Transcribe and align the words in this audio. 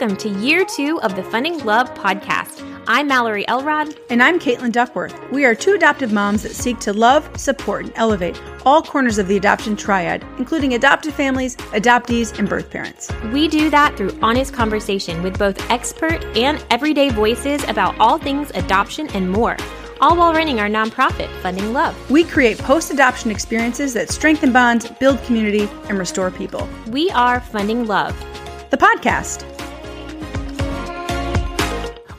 welcome 0.00 0.16
to 0.16 0.30
year 0.40 0.64
two 0.64 0.98
of 1.02 1.14
the 1.14 1.22
Funding 1.22 1.62
Love 1.62 1.92
podcast. 1.92 2.64
I'm 2.86 3.06
Mallory 3.06 3.46
Elrod. 3.48 3.94
And 4.08 4.22
I'm 4.22 4.38
Caitlin 4.38 4.72
Duckworth. 4.72 5.14
We 5.30 5.44
are 5.44 5.54
two 5.54 5.74
adoptive 5.74 6.10
moms 6.10 6.42
that 6.42 6.52
seek 6.52 6.78
to 6.80 6.94
love, 6.94 7.28
support, 7.38 7.84
and 7.84 7.92
elevate 7.96 8.40
all 8.64 8.82
corners 8.82 9.18
of 9.18 9.28
the 9.28 9.36
adoption 9.36 9.76
triad, 9.76 10.24
including 10.38 10.72
adoptive 10.72 11.12
families, 11.12 11.54
adoptees, 11.56 12.38
and 12.38 12.48
birth 12.48 12.70
parents. 12.70 13.12
We 13.30 13.46
do 13.46 13.68
that 13.68 13.94
through 13.98 14.18
honest 14.22 14.54
conversation 14.54 15.22
with 15.22 15.38
both 15.38 15.70
expert 15.70 16.24
and 16.34 16.64
everyday 16.70 17.10
voices 17.10 17.62
about 17.64 17.98
all 17.98 18.16
things 18.16 18.50
adoption 18.54 19.08
and 19.08 19.30
more 19.30 19.56
all 20.00 20.16
while 20.16 20.32
running 20.32 20.60
our 20.60 20.68
nonprofit, 20.68 21.28
Funding 21.42 21.74
Love. 21.74 21.94
We 22.10 22.24
create 22.24 22.56
post 22.56 22.90
adoption 22.90 23.30
experiences 23.30 23.92
that 23.92 24.08
strengthen 24.08 24.50
bonds, 24.50 24.88
build 24.92 25.22
community, 25.24 25.68
and 25.90 25.98
restore 25.98 26.30
people. 26.30 26.66
We 26.86 27.10
are 27.10 27.38
Funding 27.38 27.86
Love 27.86 28.18
the 28.70 28.76
podcast. 28.76 29.59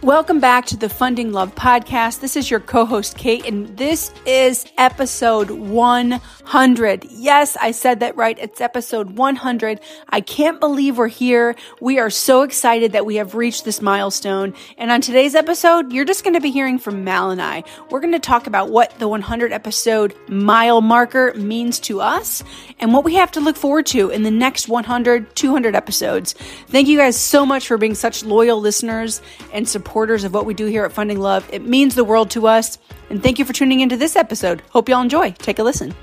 Welcome 0.03 0.39
back 0.39 0.65
to 0.65 0.77
the 0.77 0.89
Funding 0.89 1.31
Love 1.31 1.53
podcast. 1.53 2.21
This 2.21 2.35
is 2.35 2.49
your 2.49 2.59
co 2.59 2.85
host, 2.85 3.19
Kate, 3.19 3.45
and 3.45 3.67
this 3.77 4.11
is 4.25 4.65
episode 4.79 5.51
100. 5.51 7.05
Yes, 7.11 7.55
I 7.61 7.69
said 7.69 7.99
that 7.99 8.17
right. 8.17 8.35
It's 8.39 8.61
episode 8.61 9.11
100. 9.11 9.79
I 10.09 10.21
can't 10.21 10.59
believe 10.59 10.97
we're 10.97 11.07
here. 11.07 11.55
We 11.81 11.99
are 11.99 12.09
so 12.09 12.41
excited 12.41 12.93
that 12.93 13.05
we 13.05 13.17
have 13.17 13.35
reached 13.35 13.63
this 13.63 13.79
milestone. 13.79 14.55
And 14.79 14.89
on 14.89 15.01
today's 15.01 15.35
episode, 15.35 15.93
you're 15.93 16.03
just 16.03 16.23
going 16.23 16.33
to 16.33 16.41
be 16.41 16.49
hearing 16.49 16.79
from 16.79 17.03
Mal 17.03 17.29
and 17.29 17.39
I. 17.39 17.63
We're 17.91 17.99
going 18.01 18.11
to 18.13 18.19
talk 18.19 18.47
about 18.47 18.71
what 18.71 18.97
the 18.97 19.07
100 19.07 19.53
episode 19.53 20.15
mile 20.27 20.81
marker 20.81 21.31
means 21.35 21.79
to 21.81 22.01
us 22.01 22.43
and 22.79 22.91
what 22.91 23.03
we 23.03 23.13
have 23.13 23.31
to 23.33 23.39
look 23.39 23.55
forward 23.55 23.85
to 23.87 24.09
in 24.09 24.23
the 24.23 24.31
next 24.31 24.67
100, 24.67 25.35
200 25.35 25.75
episodes. 25.75 26.33
Thank 26.69 26.87
you 26.87 26.97
guys 26.97 27.17
so 27.17 27.45
much 27.45 27.67
for 27.67 27.77
being 27.77 27.93
such 27.93 28.25
loyal 28.25 28.59
listeners 28.59 29.21
and 29.53 29.69
supporters 29.69 29.90
supporters 29.91 30.23
of 30.23 30.33
what 30.33 30.45
we 30.45 30.53
do 30.53 30.67
here 30.67 30.85
at 30.85 30.93
Funding 30.93 31.19
Love. 31.19 31.45
It 31.51 31.65
means 31.65 31.95
the 31.95 32.05
world 32.05 32.31
to 32.31 32.47
us. 32.47 32.77
And 33.09 33.21
thank 33.21 33.37
you 33.37 33.43
for 33.43 33.51
tuning 33.51 33.81
into 33.81 33.97
this 33.97 34.15
episode. 34.15 34.63
Hope 34.69 34.87
y'all 34.87 35.01
enjoy. 35.01 35.31
Take 35.31 35.59
a 35.59 35.63
listen. 35.63 35.93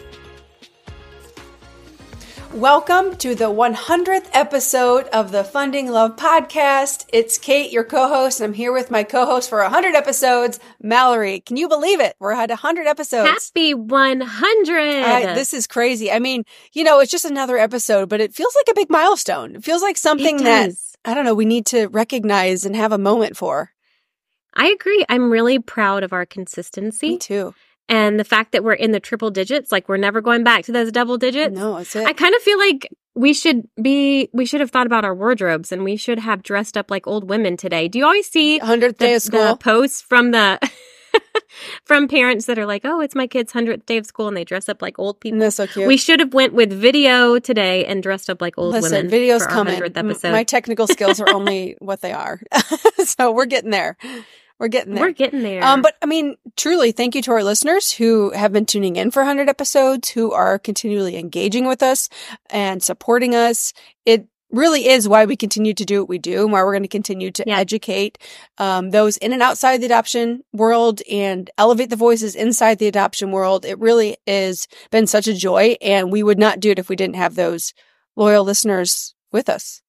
Welcome 2.52 3.16
to 3.16 3.34
the 3.34 3.46
100th 3.46 4.28
episode 4.34 5.06
of 5.06 5.32
the 5.32 5.42
Funding 5.42 5.90
Love 5.90 6.16
podcast. 6.16 7.06
It's 7.14 7.38
Kate, 7.38 7.72
your 7.72 7.82
co-host, 7.82 8.40
and 8.40 8.48
I'm 8.48 8.52
here 8.52 8.74
with 8.74 8.90
my 8.90 9.04
co-host 9.04 9.48
for 9.48 9.62
100 9.62 9.94
episodes, 9.94 10.60
Mallory. 10.82 11.40
Can 11.40 11.56
you 11.56 11.66
believe 11.66 12.00
it? 12.00 12.14
We're 12.18 12.32
at 12.32 12.50
100 12.50 12.86
episodes. 12.86 13.50
Happy 13.54 13.72
100. 13.72 15.02
I, 15.02 15.34
this 15.34 15.54
is 15.54 15.66
crazy. 15.66 16.12
I 16.12 16.18
mean, 16.18 16.44
you 16.74 16.84
know, 16.84 17.00
it's 17.00 17.10
just 17.10 17.24
another 17.24 17.56
episode, 17.56 18.10
but 18.10 18.20
it 18.20 18.34
feels 18.34 18.54
like 18.54 18.68
a 18.70 18.74
big 18.74 18.90
milestone. 18.90 19.56
It 19.56 19.64
feels 19.64 19.80
like 19.80 19.96
something 19.96 20.44
that 20.44 20.72
I 21.06 21.14
don't 21.14 21.24
know, 21.24 21.34
we 21.34 21.46
need 21.46 21.64
to 21.66 21.86
recognize 21.86 22.66
and 22.66 22.76
have 22.76 22.92
a 22.92 22.98
moment 22.98 23.34
for. 23.34 23.72
I 24.58 24.68
agree. 24.68 25.04
I'm 25.08 25.30
really 25.30 25.58
proud 25.58 26.02
of 26.02 26.12
our 26.12 26.26
consistency. 26.26 27.10
Me 27.10 27.18
too. 27.18 27.54
And 27.88 28.20
the 28.20 28.24
fact 28.24 28.52
that 28.52 28.62
we're 28.62 28.74
in 28.74 28.92
the 28.92 29.00
triple 29.00 29.30
digits, 29.30 29.72
like 29.72 29.88
we're 29.88 29.96
never 29.96 30.20
going 30.20 30.44
back 30.44 30.64
to 30.64 30.72
those 30.72 30.92
double 30.92 31.16
digits. 31.16 31.56
No, 31.56 31.78
that's 31.78 31.96
it. 31.96 32.06
I 32.06 32.12
kind 32.12 32.34
of 32.34 32.42
feel 32.42 32.58
like 32.58 32.92
we 33.14 33.32
should 33.32 33.66
be, 33.80 34.28
we 34.34 34.44
should 34.44 34.60
have 34.60 34.70
thought 34.70 34.86
about 34.86 35.04
our 35.06 35.14
wardrobes 35.14 35.72
and 35.72 35.84
we 35.84 35.96
should 35.96 36.18
have 36.18 36.42
dressed 36.42 36.76
up 36.76 36.90
like 36.90 37.06
old 37.06 37.30
women 37.30 37.56
today. 37.56 37.88
Do 37.88 37.98
you 37.98 38.04
always 38.04 38.28
see 38.28 38.60
100th 38.60 38.98
day 38.98 39.10
the, 39.10 39.14
of 39.16 39.22
school 39.22 39.56
posts 39.56 40.02
from 40.02 40.32
the, 40.32 40.60
from 41.84 42.08
parents 42.08 42.46
that 42.46 42.58
are 42.58 42.66
like, 42.66 42.82
"Oh, 42.84 43.00
it's 43.00 43.14
my 43.14 43.26
kid's 43.26 43.52
hundredth 43.52 43.86
day 43.86 43.96
of 43.96 44.06
school," 44.06 44.28
and 44.28 44.36
they 44.36 44.44
dress 44.44 44.68
up 44.68 44.82
like 44.82 44.98
old 44.98 45.20
people. 45.20 45.40
That's 45.40 45.56
so 45.56 45.66
cute. 45.66 45.86
We 45.86 45.96
should 45.96 46.20
have 46.20 46.34
went 46.34 46.52
with 46.54 46.72
video 46.72 47.38
today 47.38 47.84
and 47.84 48.02
dressed 48.02 48.30
up 48.30 48.40
like 48.40 48.56
old 48.58 48.72
Listen, 48.72 48.92
women. 48.92 49.10
Video's 49.10 49.46
coming. 49.46 49.82
Episode. 49.82 50.32
My 50.32 50.44
technical 50.44 50.86
skills 50.86 51.20
are 51.20 51.28
only 51.30 51.76
what 51.80 52.00
they 52.00 52.12
are, 52.12 52.40
so 53.04 53.32
we're 53.32 53.46
getting 53.46 53.70
there. 53.70 53.96
We're 54.58 54.68
getting 54.68 54.94
there. 54.94 55.04
We're 55.04 55.12
getting 55.12 55.42
there. 55.42 55.62
Um, 55.62 55.82
but 55.82 55.96
I 56.02 56.06
mean, 56.06 56.36
truly, 56.56 56.90
thank 56.90 57.14
you 57.14 57.22
to 57.22 57.30
our 57.32 57.44
listeners 57.44 57.92
who 57.92 58.30
have 58.30 58.52
been 58.52 58.66
tuning 58.66 58.96
in 58.96 59.10
for 59.10 59.20
100 59.20 59.48
episodes, 59.48 60.08
who 60.08 60.32
are 60.32 60.58
continually 60.58 61.16
engaging 61.16 61.66
with 61.66 61.82
us 61.82 62.08
and 62.50 62.82
supporting 62.82 63.34
us. 63.34 63.72
It 64.04 64.26
really 64.50 64.88
is 64.88 65.08
why 65.08 65.26
we 65.26 65.36
continue 65.36 65.74
to 65.74 65.84
do 65.84 66.00
what 66.00 66.08
we 66.08 66.18
do 66.18 66.42
and 66.42 66.52
why 66.52 66.62
we're 66.62 66.72
going 66.72 66.82
to 66.82 66.88
continue 66.88 67.30
to 67.30 67.44
yeah. 67.46 67.58
educate 67.58 68.18
um, 68.56 68.90
those 68.90 69.16
in 69.18 69.32
and 69.32 69.42
outside 69.42 69.80
the 69.80 69.86
adoption 69.86 70.42
world 70.52 71.02
and 71.10 71.50
elevate 71.58 71.90
the 71.90 71.96
voices 71.96 72.34
inside 72.34 72.78
the 72.78 72.88
adoption 72.88 73.30
world. 73.30 73.64
It 73.64 73.78
really 73.78 74.16
has 74.26 74.66
been 74.90 75.06
such 75.06 75.28
a 75.28 75.34
joy 75.34 75.76
and 75.80 76.10
we 76.10 76.22
would 76.22 76.38
not 76.38 76.60
do 76.60 76.70
it 76.70 76.78
if 76.78 76.88
we 76.88 76.96
didn't 76.96 77.16
have 77.16 77.34
those 77.34 77.74
loyal 78.16 78.44
listeners 78.44 79.14
with 79.30 79.48
us. 79.48 79.82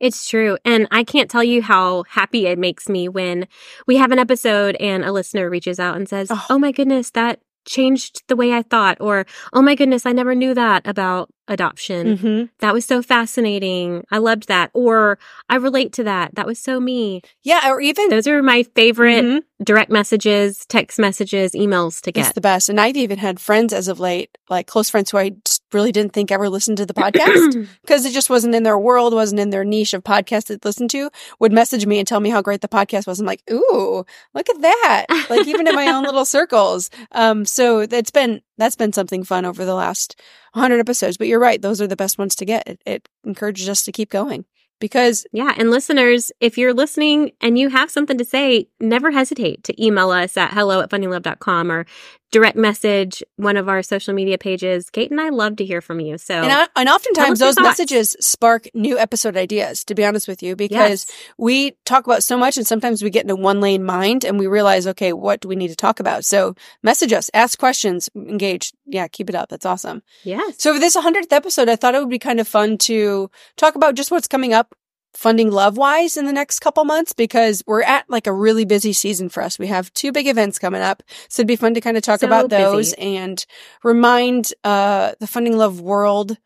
It's 0.00 0.28
true. 0.28 0.58
And 0.64 0.86
I 0.90 1.04
can't 1.04 1.30
tell 1.30 1.44
you 1.44 1.62
how 1.62 2.04
happy 2.04 2.46
it 2.46 2.58
makes 2.58 2.88
me 2.88 3.08
when 3.08 3.48
we 3.86 3.96
have 3.96 4.12
an 4.12 4.18
episode 4.18 4.76
and 4.76 5.04
a 5.04 5.12
listener 5.12 5.50
reaches 5.50 5.80
out 5.80 5.96
and 5.96 6.08
says, 6.08 6.28
Oh, 6.30 6.46
oh 6.50 6.58
my 6.58 6.72
goodness, 6.72 7.10
that 7.10 7.40
changed 7.68 8.22
the 8.28 8.36
way 8.36 8.52
I 8.52 8.62
thought, 8.62 8.96
or, 9.00 9.26
oh 9.52 9.62
my 9.62 9.74
goodness, 9.74 10.06
I 10.06 10.12
never 10.12 10.34
knew 10.34 10.54
that 10.54 10.86
about 10.86 11.30
adoption. 11.46 12.16
Mm-hmm. 12.16 12.44
That 12.60 12.72
was 12.72 12.84
so 12.84 13.02
fascinating. 13.02 14.04
I 14.10 14.18
loved 14.18 14.48
that. 14.48 14.70
Or 14.74 15.18
I 15.48 15.56
relate 15.56 15.92
to 15.94 16.04
that. 16.04 16.34
That 16.34 16.46
was 16.46 16.58
so 16.58 16.80
me. 16.80 17.22
Yeah. 17.42 17.70
Or 17.70 17.80
even 17.80 18.08
those 18.08 18.26
are 18.26 18.42
my 18.42 18.64
favorite 18.74 19.24
mm-hmm. 19.24 19.64
direct 19.64 19.90
messages, 19.90 20.64
text 20.66 20.98
messages, 20.98 21.52
emails 21.52 22.00
to 22.02 22.12
get. 22.12 22.26
It's 22.26 22.34
the 22.34 22.40
best. 22.40 22.68
And 22.68 22.80
I've 22.80 22.96
even 22.96 23.18
had 23.18 23.38
friends 23.40 23.72
as 23.72 23.88
of 23.88 24.00
late, 24.00 24.36
like 24.48 24.66
close 24.66 24.90
friends 24.90 25.10
who 25.10 25.18
I 25.18 25.32
really 25.72 25.92
didn't 25.92 26.12
think 26.12 26.30
ever 26.30 26.48
listened 26.48 26.76
to 26.78 26.86
the 26.86 26.94
podcast 26.94 27.68
because 27.82 28.04
it 28.04 28.12
just 28.12 28.30
wasn't 28.30 28.54
in 28.54 28.62
their 28.62 28.78
world, 28.78 29.14
wasn't 29.14 29.40
in 29.40 29.50
their 29.50 29.64
niche 29.64 29.94
of 29.94 30.04
podcasts 30.04 30.46
that 30.46 30.64
listen 30.64 30.88
to, 30.88 31.10
would 31.40 31.52
message 31.52 31.86
me 31.86 31.98
and 31.98 32.08
tell 32.08 32.20
me 32.20 32.30
how 32.30 32.42
great 32.42 32.60
the 32.60 32.68
podcast 32.68 33.06
was. 33.06 33.20
I'm 33.20 33.26
like, 33.26 33.42
ooh, 33.50 34.04
look 34.34 34.48
at 34.48 34.60
that. 34.60 35.06
like 35.30 35.46
even 35.46 35.66
in 35.66 35.74
my 35.74 35.88
own 35.88 36.04
little 36.04 36.24
circles. 36.26 36.90
Um, 37.12 37.44
so 37.44 37.80
it's 37.80 38.10
been, 38.10 38.40
that's 38.56 38.76
been 38.76 38.92
something 38.92 39.24
fun 39.24 39.44
over 39.44 39.64
the 39.64 39.74
last 39.74 40.20
100 40.52 40.78
episodes. 40.78 41.16
But 41.16 41.28
you're 41.28 41.40
right; 41.40 41.60
those 41.60 41.80
are 41.80 41.86
the 41.86 41.96
best 41.96 42.18
ones 42.18 42.34
to 42.36 42.44
get. 42.44 42.66
It, 42.66 42.82
it 42.86 43.08
encourages 43.24 43.68
us 43.68 43.84
to 43.84 43.92
keep 43.92 44.10
going 44.10 44.44
because 44.80 45.26
yeah 45.32 45.54
and 45.56 45.70
listeners 45.70 46.30
if 46.40 46.56
you're 46.56 46.74
listening 46.74 47.32
and 47.40 47.58
you 47.58 47.68
have 47.68 47.90
something 47.90 48.18
to 48.18 48.24
say 48.24 48.68
never 48.80 49.10
hesitate 49.10 49.62
to 49.64 49.84
email 49.84 50.10
us 50.10 50.36
at 50.36 50.52
hello 50.52 50.80
at 50.80 50.90
fundinglove.com 50.90 51.72
or 51.72 51.86
direct 52.30 52.56
message 52.56 53.22
one 53.36 53.56
of 53.56 53.68
our 53.68 53.82
social 53.82 54.14
media 54.14 54.38
pages. 54.38 54.90
Kate 54.90 55.10
and 55.10 55.20
I 55.20 55.30
love 55.30 55.56
to 55.56 55.64
hear 55.64 55.80
from 55.80 56.00
you. 56.00 56.18
So, 56.18 56.34
and, 56.34 56.52
I, 56.52 56.68
and 56.76 56.88
oftentimes 56.88 57.38
those 57.38 57.58
messages 57.58 58.16
spark 58.20 58.68
new 58.74 58.98
episode 58.98 59.36
ideas, 59.36 59.84
to 59.84 59.94
be 59.94 60.04
honest 60.04 60.28
with 60.28 60.42
you, 60.42 60.56
because 60.56 61.06
yes. 61.08 61.12
we 61.38 61.72
talk 61.84 62.06
about 62.06 62.22
so 62.22 62.36
much 62.36 62.56
and 62.56 62.66
sometimes 62.66 63.02
we 63.02 63.10
get 63.10 63.22
into 63.22 63.36
one 63.36 63.60
lane 63.60 63.84
mind 63.84 64.24
and 64.24 64.38
we 64.38 64.46
realize, 64.46 64.86
okay, 64.86 65.12
what 65.12 65.40
do 65.40 65.48
we 65.48 65.56
need 65.56 65.68
to 65.68 65.76
talk 65.76 66.00
about? 66.00 66.24
So 66.24 66.54
message 66.82 67.12
us, 67.12 67.30
ask 67.32 67.58
questions, 67.58 68.08
engage. 68.14 68.72
Yeah, 68.86 69.08
keep 69.08 69.28
it 69.28 69.34
up. 69.34 69.48
That's 69.48 69.66
awesome. 69.66 70.02
Yeah. 70.24 70.48
So 70.58 70.74
for 70.74 70.80
this 70.80 70.96
100th 70.96 71.32
episode, 71.32 71.68
I 71.68 71.76
thought 71.76 71.94
it 71.94 72.00
would 72.00 72.10
be 72.10 72.18
kind 72.18 72.40
of 72.40 72.48
fun 72.48 72.78
to 72.78 73.30
talk 73.56 73.74
about 73.74 73.94
just 73.94 74.10
what's 74.10 74.28
coming 74.28 74.52
up 74.52 74.74
funding 75.18 75.50
love 75.50 75.76
wise 75.76 76.16
in 76.16 76.26
the 76.26 76.32
next 76.32 76.60
couple 76.60 76.84
months 76.84 77.12
because 77.12 77.60
we're 77.66 77.82
at 77.82 78.08
like 78.08 78.28
a 78.28 78.32
really 78.32 78.64
busy 78.64 78.92
season 78.92 79.28
for 79.28 79.42
us. 79.42 79.58
We 79.58 79.66
have 79.66 79.92
two 79.92 80.12
big 80.12 80.28
events 80.28 80.60
coming 80.60 80.80
up. 80.80 81.02
So 81.28 81.40
it'd 81.40 81.48
be 81.48 81.56
fun 81.56 81.74
to 81.74 81.80
kind 81.80 81.96
of 81.96 82.04
talk 82.04 82.20
so 82.20 82.28
about 82.28 82.50
those 82.50 82.94
busy. 82.94 83.16
and 83.16 83.44
remind, 83.82 84.54
uh, 84.62 85.14
the 85.18 85.26
funding 85.26 85.58
love 85.58 85.80
world, 85.80 86.36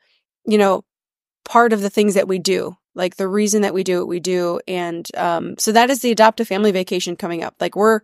you 0.47 0.57
know, 0.57 0.87
part 1.45 1.75
of 1.75 1.83
the 1.83 1.91
things 1.91 2.15
that 2.15 2.27
we 2.27 2.39
do, 2.39 2.75
like 2.95 3.17
the 3.17 3.29
reason 3.29 3.61
that 3.61 3.75
we 3.75 3.85
do 3.85 3.99
what 3.99 4.09
we 4.09 4.21
do. 4.21 4.59
And, 4.67 5.07
um, 5.19 5.57
so 5.59 5.71
that 5.73 5.91
is 5.91 6.01
the 6.01 6.11
adoptive 6.11 6.49
family 6.49 6.73
vacation 6.73 7.15
coming 7.15 7.45
up. 7.45 7.57
Like 7.61 7.77
we're 7.77 8.01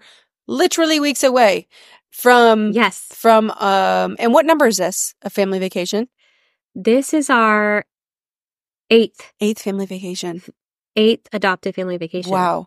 literally 0.46 1.00
weeks 1.00 1.22
away 1.22 1.66
from, 2.10 2.72
yes, 2.72 3.06
from, 3.14 3.50
um, 3.52 4.16
and 4.18 4.34
what 4.34 4.44
number 4.44 4.66
is 4.66 4.76
this? 4.76 5.14
A 5.22 5.30
family 5.30 5.60
vacation? 5.60 6.08
This 6.74 7.14
is 7.14 7.30
our 7.30 7.86
Eighth. 8.90 9.32
Eighth 9.40 9.62
family 9.62 9.86
vacation. 9.86 10.42
Eighth 10.96 11.28
adoptive 11.32 11.74
family 11.74 11.96
vacation. 11.96 12.32
Wow. 12.32 12.66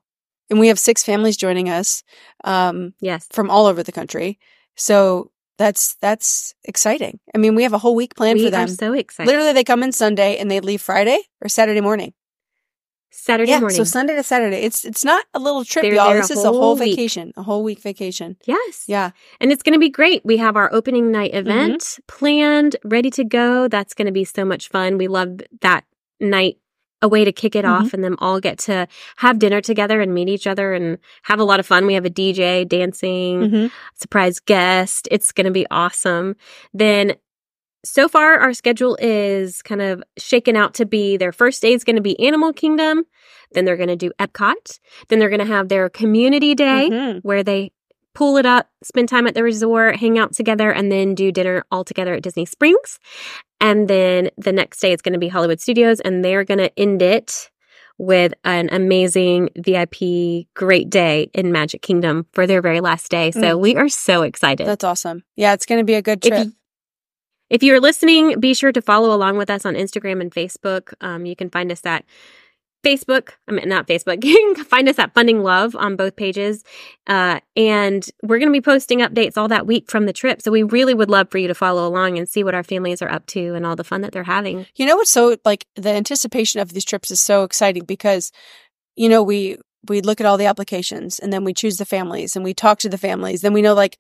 And 0.50 0.59
we 0.59 0.68
have 0.68 0.79
six 0.79 1.03
families 1.03 1.38
joining 1.38 1.69
us. 1.69 2.03
Um, 2.44 2.94
yes. 3.00 3.27
From 3.31 3.50
all 3.50 3.65
over 3.65 3.83
the 3.83 3.91
country. 3.91 4.39
So 4.75 5.31
that's, 5.57 5.95
that's 6.01 6.53
exciting. 6.63 7.19
I 7.33 7.38
mean, 7.38 7.56
we 7.56 7.63
have 7.63 7.73
a 7.73 7.77
whole 7.77 7.95
week 7.95 8.15
planned 8.15 8.39
we 8.39 8.45
for 8.45 8.51
them. 8.51 8.68
so 8.68 8.94
excited. 8.94 9.27
Literally, 9.27 9.53
they 9.53 9.63
come 9.63 9.83
in 9.83 9.91
Sunday 9.91 10.38
and 10.38 10.50
they 10.50 10.59
leave 10.59 10.81
Friday 10.81 11.19
or 11.41 11.50
Saturday 11.50 11.81
morning. 11.81 12.13
Saturday 13.12 13.51
yeah, 13.51 13.59
morning. 13.59 13.75
So 13.75 13.83
Sunday 13.83 14.15
to 14.15 14.23
Saturday. 14.23 14.57
It's 14.57 14.85
it's 14.85 15.03
not 15.03 15.25
a 15.33 15.39
little 15.39 15.65
trip, 15.65 15.83
They're 15.83 15.95
y'all. 15.95 16.13
This 16.13 16.29
a 16.29 16.33
is 16.33 16.45
a 16.45 16.47
whole 16.47 16.77
week. 16.77 16.95
vacation, 16.95 17.33
a 17.35 17.44
whole 17.44 17.62
week 17.62 17.81
vacation. 17.81 18.38
Yes. 18.45 18.85
Yeah. 18.88 19.12
And 19.41 19.51
it's 19.51 19.62
going 19.63 19.73
to 19.73 19.79
be 19.79 19.89
great. 19.89 20.25
We 20.25 20.38
have 20.38 20.56
our 20.56 20.73
opening 20.73 21.12
night 21.12 21.33
event 21.33 21.81
mm-hmm. 21.81 22.01
planned, 22.07 22.77
ready 22.85 23.09
to 23.12 23.25
go. 23.25 23.68
That's 23.68 23.94
going 23.94 24.06
to 24.06 24.13
be 24.13 24.23
so 24.23 24.45
much 24.45 24.69
fun. 24.69 24.97
We 24.97 25.09
love 25.09 25.41
that 25.59 25.83
night 26.21 26.57
a 27.01 27.07
way 27.07 27.25
to 27.25 27.31
kick 27.31 27.56
it 27.56 27.65
mm-hmm. 27.65 27.85
off 27.85 27.94
and 27.94 28.03
then 28.03 28.15
all 28.19 28.39
get 28.39 28.59
to 28.59 28.88
have 29.18 29.39
dinner 29.39 29.59
together 29.59 30.01
and 30.01 30.13
meet 30.13 30.29
each 30.29 30.45
other 30.45 30.73
and 30.73 30.97
have 31.23 31.39
a 31.39 31.44
lot 31.44 31.59
of 31.59 31.65
fun. 31.65 31.88
We 31.88 31.95
have 31.95 32.06
a 32.06 32.12
DJ 32.12 32.68
dancing, 32.68 33.39
mm-hmm. 33.41 33.68
surprise 33.95 34.39
guest. 34.39 35.07
It's 35.09 35.31
going 35.31 35.45
to 35.45 35.51
be 35.51 35.65
awesome. 35.71 36.35
Then 36.73 37.15
so 37.83 38.07
far, 38.07 38.38
our 38.39 38.53
schedule 38.53 38.95
is 39.01 39.63
kind 39.63 39.81
of 39.81 40.03
shaken 40.18 40.56
out 40.56 40.75
to 40.75 40.85
be 40.85 41.18
their 41.18 41.31
first 41.31 41.62
day 41.62 41.73
is 41.73 41.83
going 41.83 41.95
to 41.95 42.01
be 42.01 42.19
Animal 42.19 42.53
Kingdom. 42.53 43.03
Then 43.53 43.65
they're 43.65 43.77
going 43.77 43.89
to 43.89 43.95
do 43.95 44.12
Epcot. 44.19 44.79
Then 45.09 45.18
they're 45.18 45.29
going 45.29 45.39
to 45.39 45.45
have 45.45 45.68
their 45.68 45.89
community 45.89 46.53
day 46.53 46.89
Mhm. 46.91 47.21
where 47.23 47.44
they 47.44 47.71
pull 48.13 48.37
it 48.37 48.45
up, 48.45 48.69
spend 48.83 49.09
time 49.09 49.27
at 49.27 49.35
the 49.35 49.43
resort, 49.43 49.95
hang 49.97 50.17
out 50.17 50.33
together, 50.33 50.71
and 50.71 50.91
then 50.91 51.15
do 51.15 51.31
dinner 51.31 51.63
all 51.71 51.83
together 51.83 52.13
at 52.13 52.23
Disney 52.23 52.45
Springs. 52.45 52.99
And 53.59 53.87
then 53.87 54.29
the 54.37 54.51
next 54.51 54.79
day 54.79 54.91
it's 54.91 55.01
going 55.01 55.13
to 55.13 55.19
be 55.19 55.27
Hollywood 55.27 55.59
Studios, 55.61 55.99
and 55.99 56.23
they're 56.25 56.43
going 56.43 56.57
to 56.57 56.77
end 56.79 57.01
it 57.01 57.49
with 57.97 58.33
an 58.43 58.67
amazing 58.71 59.49
VIP 59.57 60.47
great 60.55 60.89
day 60.89 61.29
in 61.33 61.51
Magic 61.51 61.81
Kingdom 61.83 62.25
for 62.33 62.47
their 62.47 62.61
very 62.61 62.79
last 62.81 63.09
day. 63.11 63.29
So 63.31 63.57
Mm. 63.57 63.59
we 63.59 63.75
are 63.75 63.89
so 63.89 64.23
excited. 64.23 64.65
That's 64.65 64.83
awesome. 64.83 65.23
Yeah, 65.35 65.53
it's 65.53 65.65
going 65.67 65.79
to 65.79 65.85
be 65.85 65.93
a 65.93 66.01
good 66.01 66.21
trip. 66.21 66.47
you- 66.47 66.53
If 67.51 67.63
you're 67.63 67.81
listening, 67.81 68.39
be 68.39 68.53
sure 68.53 68.71
to 68.71 68.81
follow 68.81 69.13
along 69.13 69.37
with 69.37 69.49
us 69.49 69.65
on 69.65 69.75
Instagram 69.75 70.21
and 70.21 70.31
Facebook. 70.31 70.93
Um, 71.01 71.25
you 71.25 71.35
can 71.35 71.49
find 71.49 71.71
us 71.71 71.85
at 71.85 72.05
Facebook. 72.83 73.30
I 73.48 73.51
mean, 73.51 73.69
not 73.69 73.88
Facebook. 73.88 74.24
You 74.24 74.54
can 74.56 74.66
find 74.66 74.89
us 74.89 75.00
at 75.00 75.13
Funding 75.13 75.44
Love 75.44 75.75
on 75.75 75.95
both 75.95 76.16
pages. 76.16 76.63
Uh, 77.07 77.39
and 77.56 78.07
we're 78.24 78.39
going 78.39 78.50
to 78.50 78.54
be 78.54 78.62
posting 78.62 79.00
updates 79.00 79.38
all 79.38 79.48
that 79.50 79.68
week 79.68 79.89
from 79.89 80.06
the 80.06 80.13
trip. 80.13 80.42
So 80.42 80.51
we 80.51 80.63
really 80.63 80.94
would 80.94 81.10
love 81.10 81.30
for 81.30 81.38
you 81.38 81.48
to 81.48 81.54
follow 81.56 81.88
along 81.88 82.18
and 82.18 82.28
see 82.28 82.44
what 82.44 82.56
our 82.56 82.63
families 82.63 83.01
are 83.01 83.12
up 83.12 83.25
to 83.28 83.54
and 83.56 83.66
all 83.66 83.75
the 83.75 83.83
fun 83.83 84.01
that 84.01 84.12
they're 84.12 84.24
having. 84.24 84.66
You 84.75 84.86
know 84.86 84.95
what's 84.95 85.12
so 85.12 85.38
like 85.45 85.68
the 85.75 85.89
anticipation 85.92 86.60
of 86.60 86.74
these 86.74 86.86
trips 86.86 87.12
is 87.12 87.22
so 87.22 87.44
exciting 87.44 87.86
because 87.86 88.31
you 88.95 89.10
know 89.10 89.22
we 89.24 89.57
we 89.89 90.01
look 90.01 90.19
at 90.19 90.28
all 90.28 90.38
the 90.38 90.45
applications 90.45 91.18
and 91.19 91.31
then 91.33 91.44
we 91.44 91.54
choose 91.54 91.78
the 91.78 91.86
families 91.86 92.36
and 92.36 92.45
we 92.45 92.54
talk 92.54 92.80
to 92.80 92.89
the 92.89 92.98
families 92.98 93.42
then 93.42 93.54
we 93.54 93.62
know 93.62 93.74
like 93.74 93.98